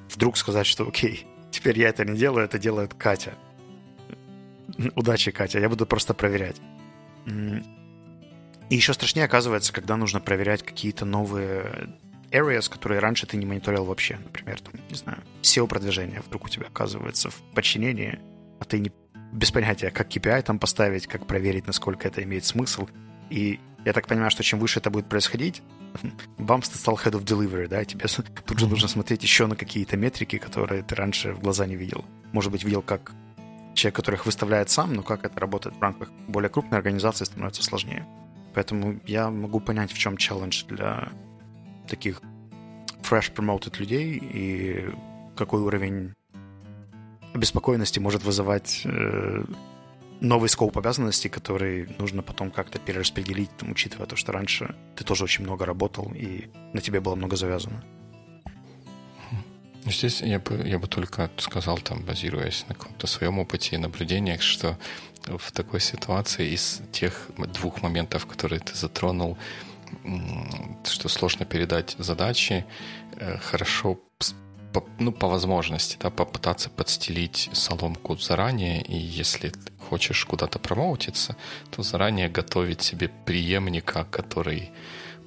вдруг 0.09 0.37
сказать, 0.37 0.67
что 0.67 0.87
окей, 0.87 1.27
теперь 1.51 1.79
я 1.79 1.89
это 1.89 2.05
не 2.05 2.17
делаю, 2.17 2.45
это 2.45 2.59
делает 2.59 2.95
Катя. 2.95 3.35
Удачи, 4.95 5.31
Катя, 5.31 5.59
я 5.59 5.69
буду 5.69 5.87
просто 5.87 6.15
проверять. 6.15 6.57
И 7.27 8.75
еще 8.75 8.93
страшнее 8.93 9.25
оказывается, 9.25 9.73
когда 9.73 9.97
нужно 9.97 10.21
проверять 10.21 10.63
какие-то 10.63 11.05
новые 11.05 11.99
areas, 12.31 12.71
которые 12.71 13.01
раньше 13.01 13.27
ты 13.27 13.37
не 13.37 13.47
мониторил 13.47 13.85
вообще. 13.85 14.19
Например, 14.23 14.61
там, 14.61 14.75
не 14.89 14.97
знаю, 14.97 15.23
SEO-продвижение 15.43 16.21
вдруг 16.27 16.45
у 16.45 16.49
тебя 16.49 16.67
оказывается 16.67 17.31
в 17.31 17.41
подчинении, 17.55 18.19
а 18.61 18.65
ты 18.65 18.79
не 18.81 18.93
без 19.33 19.51
понятия, 19.51 19.91
как 19.91 20.09
KPI 20.09 20.43
там 20.43 20.59
поставить, 20.59 21.07
как 21.07 21.27
проверить, 21.27 21.67
насколько 21.67 22.09
это 22.09 22.23
имеет 22.23 22.45
смысл. 22.45 22.89
И 23.31 23.61
я 23.85 23.93
так 23.93 24.07
понимаю, 24.07 24.31
что 24.31 24.43
чем 24.43 24.59
выше 24.59 24.81
это 24.81 24.91
будет 24.91 25.09
происходить, 25.09 25.63
бамс 26.39 26.69
ты 26.69 26.79
стал 26.79 26.97
head 26.97 27.13
of 27.13 27.25
delivery, 27.25 27.69
да, 27.69 27.85
тебе 27.85 28.07
тут 28.47 28.59
же 28.59 28.67
нужно 28.67 28.89
смотреть 28.89 29.23
еще 29.23 29.47
на 29.47 29.57
какие-то 29.57 29.97
метрики, 29.97 30.39
которые 30.39 30.83
ты 30.83 30.95
раньше 30.95 31.33
в 31.33 31.41
глаза 31.41 31.67
не 31.67 31.77
видел. 31.77 32.05
Может 32.33 32.51
быть, 32.51 32.65
видел 32.65 32.83
как 32.83 33.13
человек, 33.75 33.97
который 33.97 34.17
их 34.17 34.27
выставляет 34.27 34.71
сам, 34.71 34.95
но 34.95 35.03
как 35.03 35.25
это 35.25 35.39
работает 35.39 35.77
в 35.77 35.81
рамках 35.81 36.11
более 36.27 36.49
крупной 36.49 36.79
организации, 36.79 37.25
становится 37.25 37.63
сложнее. 37.63 38.07
Поэтому 38.55 38.99
я 39.07 39.31
могу 39.31 39.61
понять, 39.61 39.93
в 39.93 39.99
чем 39.99 40.17
челлендж 40.17 40.65
для 40.65 41.09
таких 41.89 42.23
fresh 43.03 43.35
promoted 43.35 43.79
людей 43.79 44.19
и 44.21 44.91
какой 45.37 45.61
уровень 45.61 46.15
обеспокоенности 47.35 47.99
может 47.99 48.25
вызывать 48.25 48.83
э, 48.85 49.45
новый 50.21 50.49
скоп 50.49 50.77
обязанностей, 50.77 51.29
который 51.29 51.89
нужно 51.99 52.23
потом 52.23 52.51
как-то 52.51 52.79
перераспределить, 52.79 53.51
там, 53.57 53.71
учитывая 53.71 54.07
то, 54.07 54.17
что 54.17 54.33
раньше 54.33 54.75
ты 54.97 55.05
тоже 55.05 55.25
очень 55.25 55.45
много 55.45 55.65
работал 55.65 56.13
и 56.15 56.49
на 56.73 56.81
тебе 56.81 57.01
было 57.01 57.15
много 57.15 57.37
завязано. 57.37 57.83
Ну, 59.85 59.93
здесь 59.93 60.21
я 60.21 60.39
бы, 60.39 60.69
я 60.69 60.79
бы 60.79 60.87
только 60.87 61.31
сказал, 61.39 61.79
там, 61.79 62.05
базируясь 62.05 62.67
на 62.69 62.75
каком-то 62.75 63.07
своем 63.07 63.39
опыте 63.39 63.77
и 63.77 63.79
наблюдениях, 63.79 64.43
что 64.43 64.77
в 65.27 65.53
такой 65.53 65.81
ситуации 65.81 66.53
из 66.53 66.83
тех 66.93 67.29
двух 67.37 67.83
моментов, 67.83 68.27
которые 68.27 68.61
ты 68.61 68.75
затронул, 68.75 69.39
что 70.85 71.09
сложно 71.09 71.45
передать 71.45 71.97
задачи, 71.99 72.65
э, 73.17 73.39
хорошо 73.39 73.99
по, 74.73 74.85
ну, 74.99 75.13
по 75.13 75.29
возможности, 75.29 75.97
да, 76.01 76.11
попытаться 76.11 76.71
подстелить 76.71 77.51
соломку 77.53 78.17
заранее, 78.17 78.83
и 78.83 78.97
если 78.97 79.53
хочешь 79.89 80.25
куда-то 80.25 80.59
промоутиться, 80.59 81.37
то 81.71 81.83
заранее 81.83 82.29
готовить 82.29 82.83
себе 82.83 83.09
преемника, 83.25 84.05
который 84.11 84.71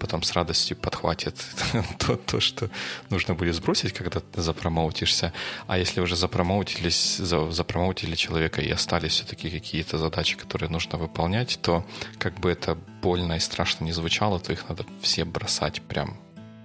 потом 0.02 0.24
с 0.24 0.34
радостью 0.34 0.76
подхватит 0.78 1.36
то, 2.00 2.16
то, 2.16 2.40
что 2.40 2.70
нужно 3.12 3.36
будет 3.36 3.56
сбросить, 3.56 3.94
когда 3.94 4.20
ты 4.20 4.42
запромоутишься. 4.42 5.32
А 5.68 5.78
если 5.78 6.02
уже 6.02 6.16
запромоутились, 6.16 7.18
запромоутили 7.18 8.16
человека 8.16 8.62
и 8.62 8.72
остались 8.72 9.14
все-таки 9.14 9.52
какие-то 9.52 9.98
задачи, 10.00 10.38
которые 10.38 10.70
нужно 10.70 10.98
выполнять, 10.98 11.60
то 11.62 11.86
как 12.18 12.40
бы 12.40 12.50
это 12.50 12.76
больно 13.02 13.34
и 13.34 13.40
страшно 13.40 13.86
не 13.86 13.94
звучало, 13.94 14.40
то 14.40 14.52
их 14.52 14.68
надо 14.70 14.86
все 15.02 15.24
бросать 15.24 15.82
прям 15.84 16.18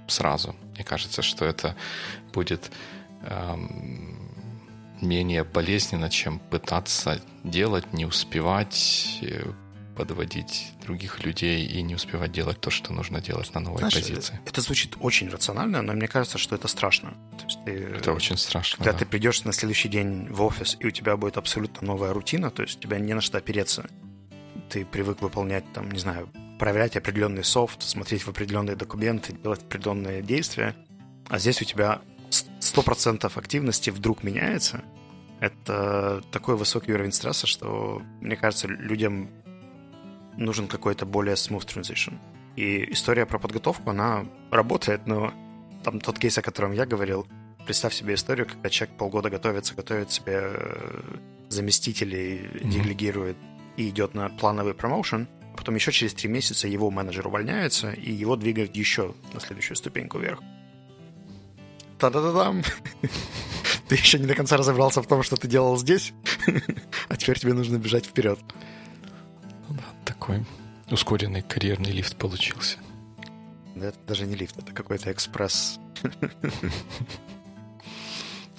сразу. 0.09 0.57
Мне 0.75 0.85
кажется, 0.85 1.23
что 1.23 1.45
это 1.45 1.77
будет 2.33 2.71
эм, 3.23 4.17
менее 5.03 5.45
болезненно, 5.45 6.09
чем 6.09 6.39
пытаться 6.39 7.21
делать, 7.45 7.93
не 7.93 8.07
успевать, 8.07 9.19
э, 9.21 9.53
подводить 9.97 10.73
других 10.83 11.25
людей 11.25 11.67
и 11.67 11.83
не 11.83 11.95
успевать 11.95 12.31
делать 12.31 12.61
то, 12.61 12.71
что 12.71 12.93
нужно 12.93 13.21
делать 13.21 13.53
на 13.55 13.61
новой 13.61 13.79
Знаешь, 13.79 13.95
позиции. 13.95 14.39
Это 14.45 14.61
звучит 14.61 14.97
очень 15.01 15.29
рационально, 15.29 15.83
но 15.83 15.95
мне 15.95 16.07
кажется, 16.07 16.39
что 16.39 16.55
это 16.55 16.69
страшно. 16.69 17.15
Ты, 17.65 17.73
это 17.73 18.13
очень 18.13 18.37
страшно. 18.37 18.77
Когда 18.77 18.93
да. 18.93 18.99
ты 18.99 19.07
придешь 19.07 19.45
на 19.45 19.53
следующий 19.53 19.89
день 19.89 20.29
в 20.31 20.43
офис, 20.43 20.77
и 20.79 20.87
у 20.87 20.91
тебя 20.91 21.17
будет 21.17 21.39
абсолютно 21.39 21.87
новая 21.87 22.13
рутина, 22.13 22.51
то 22.51 22.63
есть 22.63 22.79
у 22.79 22.81
тебя 22.83 22.99
не 22.99 23.15
на 23.15 23.21
что 23.21 23.39
опереться. 23.39 23.89
Ты 24.69 24.85
привык 24.85 25.23
выполнять, 25.23 25.65
там, 25.73 25.91
не 25.91 25.99
знаю, 25.99 26.29
проверять 26.59 26.97
определенный 26.97 27.45
софт, 27.45 27.83
смотреть 27.83 28.23
в 28.23 28.29
определенные 28.29 28.77
документы, 28.77 29.33
делать 29.33 29.63
определенные 29.63 30.23
действия. 30.23 30.77
А 31.29 31.39
здесь 31.39 31.61
у 31.63 31.65
тебя 31.65 32.03
100% 32.31 33.31
активности 33.35 33.91
вдруг 33.91 34.23
меняется. 34.23 34.83
Это 35.41 36.23
такой 36.31 36.57
высокий 36.57 36.93
уровень 36.93 37.13
стресса, 37.13 37.47
что, 37.47 38.03
мне 38.21 38.37
кажется, 38.37 38.69
людям 38.69 39.31
нужен 40.37 40.69
какой-то 40.69 41.07
более 41.07 41.35
smooth 41.35 41.67
transition. 41.67 42.19
И 42.57 42.93
история 42.93 43.27
про 43.27 43.39
подготовку, 43.39 43.91
она 43.91 44.27
работает, 44.51 45.07
но 45.07 45.33
там 45.85 46.01
тот 46.01 46.19
кейс, 46.19 46.39
о 46.39 46.43
котором 46.43 46.73
я 46.73 46.87
говорил, 46.87 47.27
представь 47.67 47.95
себе 47.95 48.15
историю, 48.15 48.47
когда 48.47 48.71
человек 48.71 48.97
полгода 48.97 49.31
готовится, 49.31 49.75
готовит 49.75 50.11
себе 50.11 50.41
э, 50.41 51.01
заместителей, 51.49 52.39
mm-hmm. 52.39 52.69
делегирует 52.69 53.37
и 53.77 53.89
идет 53.91 54.15
на 54.15 54.29
плановый 54.31 54.75
промоушен, 54.75 55.29
а 55.53 55.57
потом 55.57 55.75
еще 55.75 55.93
через 55.93 56.15
три 56.15 56.29
месяца 56.29 56.69
его 56.69 56.91
менеджер 56.91 57.27
увольняется, 57.27 57.91
и 57.91 58.13
его 58.13 58.37
двигают 58.37 58.75
еще 58.77 59.15
на 59.35 59.41
следующую 59.41 59.77
ступеньку 59.77 60.19
вверх. 60.19 60.41
Та-да-да-дам! 61.99 62.63
Ты 63.89 63.95
еще 63.95 64.19
не 64.19 64.27
до 64.27 64.35
конца 64.35 64.57
разобрался 64.57 65.03
в 65.03 65.07
том, 65.07 65.23
что 65.23 65.37
ты 65.37 65.47
делал 65.47 65.79
здесь, 65.79 66.13
а 67.09 67.17
теперь 67.17 67.39
тебе 67.39 67.53
нужно 67.53 67.79
бежать 67.79 68.07
вперед. 68.07 68.41
Такой 70.27 70.45
ускоренный 70.91 71.43
карьерный 71.43 71.93
лифт 71.93 72.17
получился. 72.17 72.79
Да, 73.77 73.87
это 73.87 73.99
даже 74.09 74.27
не 74.27 74.35
лифт, 74.35 74.59
это 74.59 74.73
какой-то 74.73 75.13
экспресс. 75.13 75.79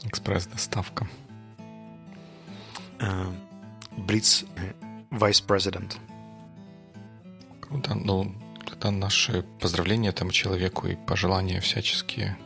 Экспресс-доставка. 0.06 1.10
Блиц 3.98 4.46
Vice 5.12 5.46
President. 5.46 5.98
Круто. 7.60 7.96
Ну, 7.96 8.34
это 8.72 8.90
наши 8.90 9.44
поздравления 9.60 10.10
этому 10.10 10.32
человеку 10.32 10.88
и 10.88 10.96
пожелания 10.96 11.60
всяческие 11.60 12.38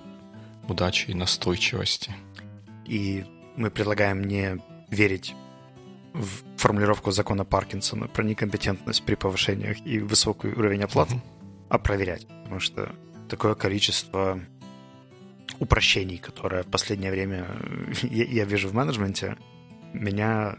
удачи 0.68 1.12
и 1.12 1.14
настойчивости. 1.14 2.16
И 2.88 3.24
мы 3.56 3.70
предлагаем 3.70 4.24
не 4.24 4.58
верить 4.90 5.36
в 6.14 6.51
формулировку 6.62 7.12
закона 7.12 7.44
Паркинсона 7.44 8.08
про 8.08 8.24
некомпетентность 8.24 9.04
при 9.04 9.16
повышениях 9.16 9.78
и 9.86 10.00
высокий 10.00 10.50
уровень 10.50 10.84
оплаты, 10.84 11.16
mm-hmm. 11.16 11.68
а 11.70 11.78
проверять. 11.80 12.28
Потому 12.28 12.60
что 12.60 12.96
такое 13.30 13.56
количество 13.56 14.40
упрощений, 15.60 16.18
которое 16.18 16.64
в 16.64 16.68
последнее 16.68 17.12
время 17.12 17.48
я, 18.04 18.26
я 18.26 18.46
вижу 18.46 18.70
в 18.70 18.74
менеджменте, 18.74 19.38
меня 19.94 20.58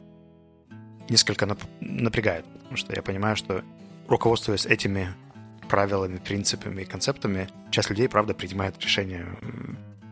несколько 1.08 1.46
нап- 1.46 1.68
напрягает. 1.80 2.44
Потому 2.44 2.76
что 2.76 2.94
я 2.94 3.02
понимаю, 3.02 3.36
что 3.36 3.62
руководствуясь 4.08 4.66
этими 4.66 5.14
правилами, 5.68 6.18
принципами 6.18 6.82
и 6.82 6.84
концептами, 6.84 7.48
часть 7.70 7.90
людей, 7.90 8.08
правда, 8.08 8.34
принимает 8.34 8.78
решения 8.80 9.26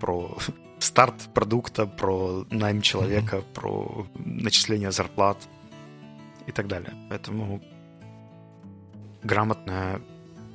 про 0.01 0.39
старт 0.79 1.15
продукта, 1.35 1.87
про 1.87 2.47
найм 2.51 2.81
человека, 2.81 3.37
mm-hmm. 3.37 3.53
про 3.55 4.07
начисление 4.25 4.93
зарплат 4.93 5.49
и 6.51 6.53
так 6.53 6.69
далее. 6.69 6.93
Поэтому 7.09 7.63
грамотное 9.23 10.01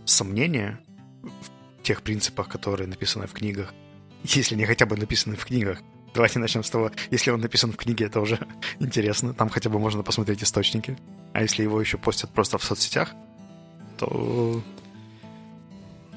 сомнение 0.06 0.80
в 1.24 1.84
тех 1.84 2.02
принципах, 2.02 2.48
которые 2.48 2.88
написаны 2.88 3.28
в 3.28 3.34
книгах, 3.34 3.74
если 4.24 4.56
не 4.56 4.66
хотя 4.66 4.86
бы 4.86 4.98
написаны 4.98 5.36
в 5.36 5.46
книгах, 5.46 5.80
давайте 6.14 6.40
начнем 6.40 6.64
с 6.64 6.70
того, 6.70 6.92
если 7.12 7.32
он 7.32 7.42
написан 7.42 7.72
в 7.72 7.78
книге, 7.78 8.06
это 8.06 8.22
уже 8.22 8.40
интересно, 8.80 9.34
там 9.34 9.50
хотя 9.50 9.70
бы 9.70 9.80
можно 9.80 10.04
посмотреть 10.04 10.44
источники, 10.44 10.98
а 11.34 11.42
если 11.42 11.64
его 11.64 11.80
еще 11.80 11.98
постят 11.98 12.32
просто 12.32 12.58
в 12.58 12.64
соцсетях, 12.64 13.14
то 13.98 14.62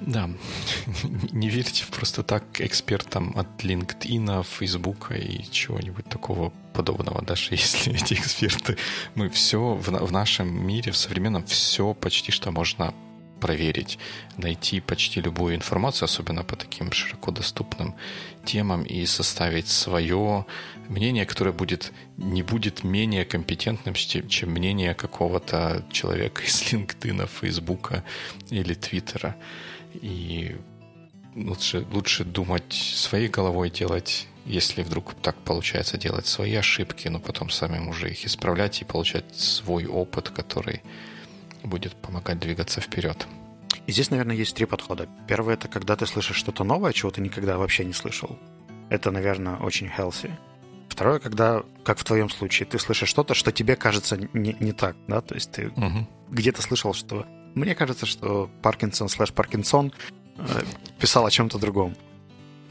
да, 0.00 0.30
не 1.32 1.48
верьте 1.48 1.84
просто 1.90 2.22
так 2.22 2.60
экспертам 2.60 3.32
от 3.36 3.64
LinkedIn, 3.64 4.44
Facebook 4.44 5.12
и 5.12 5.44
чего-нибудь 5.50 6.06
такого 6.08 6.52
подобного, 6.72 7.22
даже 7.22 7.50
если 7.50 7.94
эти 7.94 8.14
эксперты, 8.14 8.76
мы 9.14 9.28
все 9.28 9.74
в, 9.74 9.88
в 9.88 10.12
нашем 10.12 10.66
мире, 10.66 10.92
в 10.92 10.96
современном, 10.96 11.44
все 11.44 11.94
почти 11.94 12.32
что 12.32 12.50
можно 12.50 12.94
проверить, 13.38 13.98
найти 14.36 14.80
почти 14.80 15.20
любую 15.20 15.54
информацию, 15.54 16.04
особенно 16.04 16.44
по 16.44 16.56
таким 16.56 16.92
широко 16.92 17.30
доступным 17.30 17.94
темам, 18.44 18.82
и 18.82 19.06
составить 19.06 19.68
свое 19.68 20.44
мнение, 20.88 21.26
которое 21.26 21.52
будет, 21.52 21.92
не 22.16 22.42
будет 22.42 22.84
менее 22.84 23.24
компетентным, 23.24 23.94
чем 23.94 24.50
мнение 24.50 24.94
какого-то 24.94 25.84
человека 25.92 26.42
из 26.42 26.62
LinkedIn, 26.72 27.28
Facebook 27.40 27.92
или 28.50 28.74
Твиттера. 28.74 29.36
И 29.94 30.56
лучше, 31.34 31.86
лучше 31.92 32.24
думать 32.24 32.72
своей 32.72 33.28
головой, 33.28 33.70
делать, 33.70 34.26
если 34.44 34.82
вдруг 34.82 35.14
так 35.22 35.36
получается, 35.36 35.98
делать 35.98 36.26
свои 36.26 36.54
ошибки, 36.54 37.08
но 37.08 37.20
потом 37.20 37.50
самим 37.50 37.88
уже 37.88 38.10
их 38.10 38.24
исправлять 38.24 38.80
и 38.82 38.84
получать 38.84 39.36
свой 39.36 39.86
опыт, 39.86 40.30
который 40.30 40.82
будет 41.62 41.94
помогать 41.96 42.38
двигаться 42.38 42.80
вперед. 42.80 43.26
И 43.86 43.92
здесь, 43.92 44.10
наверное, 44.10 44.36
есть 44.36 44.54
три 44.54 44.66
подхода. 44.66 45.08
Первый— 45.26 45.54
это 45.54 45.68
когда 45.68 45.96
ты 45.96 46.06
слышишь 46.06 46.36
что-то 46.36 46.64
новое, 46.64 46.92
чего 46.92 47.10
ты 47.10 47.20
никогда 47.20 47.56
вообще 47.56 47.84
не 47.84 47.94
слышал. 47.94 48.38
Это, 48.90 49.10
наверное, 49.10 49.56
очень 49.56 49.86
healthy. 49.86 50.30
Второе, 50.88 51.20
когда, 51.20 51.62
как 51.84 51.98
в 51.98 52.04
твоем 52.04 52.28
случае, 52.28 52.66
ты 52.66 52.78
слышишь 52.78 53.08
что-то, 53.08 53.34
что 53.34 53.52
тебе 53.52 53.76
кажется 53.76 54.16
не, 54.32 54.56
не 54.58 54.72
так, 54.72 54.96
да, 55.06 55.20
то 55.20 55.34
есть 55.34 55.52
ты 55.52 55.68
угу. 55.68 56.06
где-то 56.30 56.60
слышал, 56.60 56.92
что 56.92 57.26
мне 57.58 57.74
кажется, 57.74 58.06
что 58.06 58.50
Паркинсон 58.62 59.08
слэш 59.08 59.32
Паркинсон 59.32 59.92
э, 60.36 60.42
писал 60.98 61.26
о 61.26 61.30
чем-то 61.30 61.58
другом. 61.58 61.96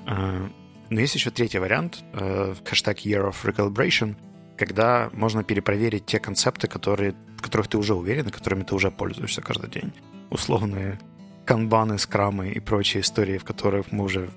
Э, 0.06 0.47
но 0.89 1.00
есть 1.02 1.15
еще 1.15 1.32
третий 1.32 1.60
вариант, 1.60 2.04
э, 2.13 2.56
хэштег 2.63 3.00
Year 3.06 3.30
of 3.30 3.36
Recalibration, 3.43 4.15
когда 4.58 5.10
можно 5.13 5.43
перепроверить 5.43 6.06
те 6.06 6.19
концепты, 6.19 6.67
которые, 6.67 7.13
в 7.38 7.41
которых 7.41 7.67
ты 7.67 7.78
уже 7.78 7.93
уверен 7.93 8.28
и 8.28 8.32
которыми 8.32 8.63
ты 8.63 8.73
уже 8.73 8.89
пользуешься 8.89 9.41
каждый 9.41 9.69
день. 9.69 9.93
Условные 10.30 11.00
канбаны, 11.45 11.97
скрамы 11.97 12.50
и 12.50 12.60
прочие 12.60 13.02
истории, 13.02 13.38
в 13.38 13.43
которых 13.43 13.91
мы 13.91 14.04
уже 14.04 14.30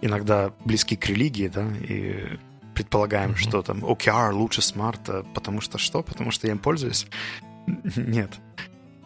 иногда 0.00 0.52
близки 0.64 0.96
к 0.96 1.06
религии, 1.06 1.48
да, 1.48 1.66
и 1.80 2.38
предполагаем, 2.74 3.30
mm-hmm. 3.30 3.48
что 3.48 3.62
там 3.62 3.84
OKR 3.84 4.32
лучше 4.32 4.62
смарта, 4.62 5.24
потому 5.34 5.60
что 5.60 5.78
что? 5.78 6.02
Потому 6.02 6.30
что 6.30 6.46
я 6.46 6.52
им 6.52 6.58
пользуюсь? 6.58 7.06
Нет. 7.96 8.38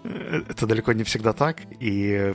Это 0.05 0.67
далеко 0.67 0.93
не 0.93 1.05
всегда 1.05 1.33
так, 1.33 1.63
и 1.81 2.35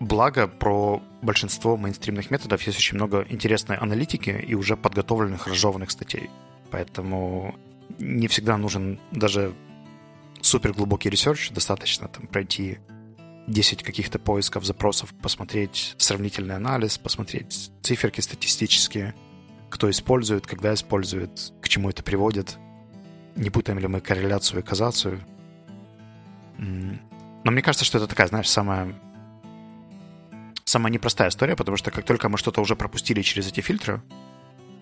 благо 0.00 0.48
про 0.48 1.02
большинство 1.22 1.76
мейнстримных 1.76 2.30
методов 2.30 2.62
есть 2.62 2.78
очень 2.78 2.96
много 2.96 3.24
интересной 3.28 3.76
аналитики 3.76 4.30
и 4.30 4.54
уже 4.54 4.76
подготовленных, 4.76 5.46
разжеванных 5.46 5.90
статей. 5.90 6.30
Поэтому 6.70 7.54
не 7.98 8.28
всегда 8.28 8.56
нужен 8.56 8.98
даже 9.12 9.54
супер 10.40 10.72
глубокий 10.72 11.10
research, 11.10 11.50
достаточно 11.50 12.08
там 12.08 12.26
пройти 12.26 12.78
10 13.48 13.82
каких-то 13.82 14.18
поисков, 14.18 14.64
запросов, 14.64 15.14
посмотреть 15.22 15.94
сравнительный 15.98 16.56
анализ, 16.56 16.98
посмотреть 16.98 17.70
циферки 17.82 18.20
статистические, 18.20 19.14
кто 19.70 19.90
использует, 19.90 20.46
когда 20.46 20.74
использует, 20.74 21.52
к 21.60 21.68
чему 21.68 21.90
это 21.90 22.02
приводит, 22.02 22.58
не 23.36 23.50
путаем 23.50 23.78
ли 23.78 23.86
мы 23.86 24.00
корреляцию 24.00 24.60
и 24.60 24.62
каузацию. 24.62 25.20
Но 26.58 27.50
мне 27.52 27.62
кажется, 27.62 27.84
что 27.84 27.98
это 27.98 28.06
такая, 28.06 28.26
знаешь, 28.26 28.48
самая 28.48 28.94
самая 30.64 30.92
непростая 30.92 31.30
история, 31.30 31.56
потому 31.56 31.76
что 31.76 31.90
как 31.90 32.04
только 32.04 32.28
мы 32.28 32.36
что-то 32.38 32.60
уже 32.60 32.76
пропустили 32.76 33.22
через 33.22 33.48
эти 33.48 33.60
фильтры, 33.60 34.02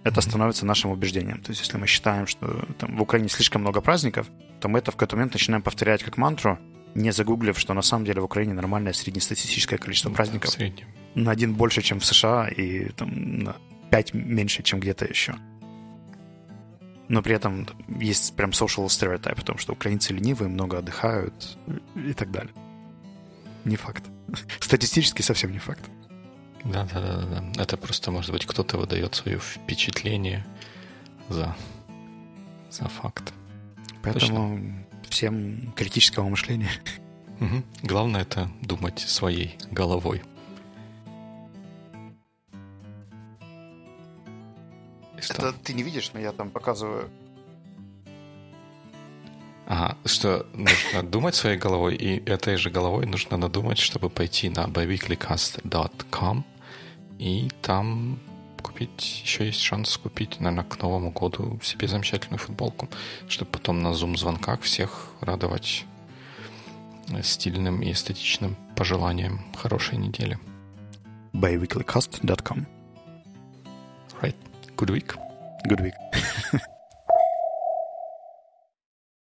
это 0.03 0.21
становится 0.21 0.67
нашим 0.67 0.91
убеждением. 0.91 1.41
То 1.41 1.51
есть, 1.51 1.62
если 1.62 1.79
мы 1.79 1.87
считаем, 1.87 2.27
что 2.27 2.67
там, 2.79 2.97
в 2.97 3.03
Украине 3.03 3.29
слишком 3.29 3.62
много 3.62 3.81
праздников, 3.81 4.29
то 4.61 4.69
мы 4.69 4.79
это 4.79 4.91
в 4.91 4.95
какой-то 4.95 5.17
момент 5.17 5.33
начинаем 5.33 5.62
повторять 5.62 6.03
как 6.03 6.17
мантру, 6.17 6.59
не 6.95 7.12
загуглив, 7.12 7.59
что 7.59 7.75
на 7.75 7.83
самом 7.83 8.05
деле 8.05 8.21
в 8.21 8.25
Украине 8.25 8.55
нормальное 8.55 8.93
среднестатистическое 8.93 9.79
количество 9.79 10.11
ну, 10.11 10.15
праздников. 10.15 10.57
Да, 10.59 11.23
на 11.23 11.31
один 11.31 11.55
больше, 11.55 11.83
чем 11.83 12.01
в 12.01 12.05
США, 12.05 12.49
и 12.49 12.91
там, 12.91 13.39
на 13.39 13.57
пять 13.91 14.15
меньше, 14.15 14.62
чем 14.62 14.81
где-то 14.81 15.05
еще. 15.07 15.35
Но 17.09 17.23
при 17.23 17.35
этом 17.35 17.69
есть 18.01 18.35
прям 18.35 18.51
social 18.51 18.87
stereotype 18.87 19.40
о 19.40 19.45
том, 19.45 19.59
что 19.59 19.73
украинцы 19.73 20.12
ленивые, 20.12 20.49
много 20.49 20.79
отдыхают 20.79 21.57
и 21.95 22.12
так 22.12 22.31
далее. 22.31 22.53
Не 23.64 23.77
факт. 23.77 24.05
Статистически 24.61 25.23
совсем 25.23 25.53
не 25.53 25.59
факт. 25.59 25.83
Да, 26.64 26.85
да, 26.92 27.01
да, 27.01 27.27
да. 27.27 27.62
Это 27.62 27.77
просто, 27.77 28.11
может 28.11 28.33
быть, 28.33 28.45
кто-то 28.45 28.77
выдает 28.77 29.14
свое 29.14 29.38
впечатление 29.38 30.45
за, 31.29 31.55
за 32.71 32.88
факт. 32.88 33.33
Поэтому 34.03 34.57
Точно. 34.57 34.87
всем 35.09 35.73
критического 35.77 36.29
мышления. 36.29 36.71
Угу. 37.40 37.62
Главное 37.83 38.23
это 38.23 38.51
думать 38.62 38.99
своей 38.99 39.59
головой. 39.71 40.23
Это 45.48 45.59
ты 45.59 45.74
не 45.74 45.82
видишь, 45.82 46.11
но 46.12 46.20
я 46.20 46.32
там 46.32 46.50
показываю. 46.50 47.11
Ага, 49.66 49.96
что 50.04 50.46
нужно 50.52 51.02
думать 51.11 51.35
своей 51.35 51.59
головой, 51.59 51.96
и 51.96 52.22
этой 52.28 52.56
же 52.56 52.70
головой 52.70 53.06
нужно 53.06 53.37
надумать, 53.37 53.78
чтобы 53.78 54.11
пойти 54.11 54.48
на 54.48 54.66
biweeklycast.com 54.66 56.44
и 57.18 57.50
там 57.62 58.18
купить, 58.62 59.22
еще 59.24 59.46
есть 59.46 59.61
шанс 59.61 59.96
купить, 59.96 60.40
наверное, 60.40 60.64
к 60.64 60.82
Новому 60.82 61.11
году 61.11 61.59
себе 61.62 61.88
замечательную 61.88 62.38
футболку, 62.38 62.88
чтобы 63.28 63.50
потом 63.50 63.82
на 63.82 63.94
зум-звонках 63.94 64.62
всех 64.62 65.09
радовать 65.20 65.85
стильным 67.22 67.82
и 67.82 67.92
эстетичным 67.92 68.56
пожеланием 68.76 69.40
хорошей 69.56 69.98
недели. 69.98 70.38
biweeklycast.com 71.32 72.66
Right. 74.20 74.37
Good 74.76 74.90
week. 74.90 75.26
Good 75.62 75.81
week. 75.81 75.95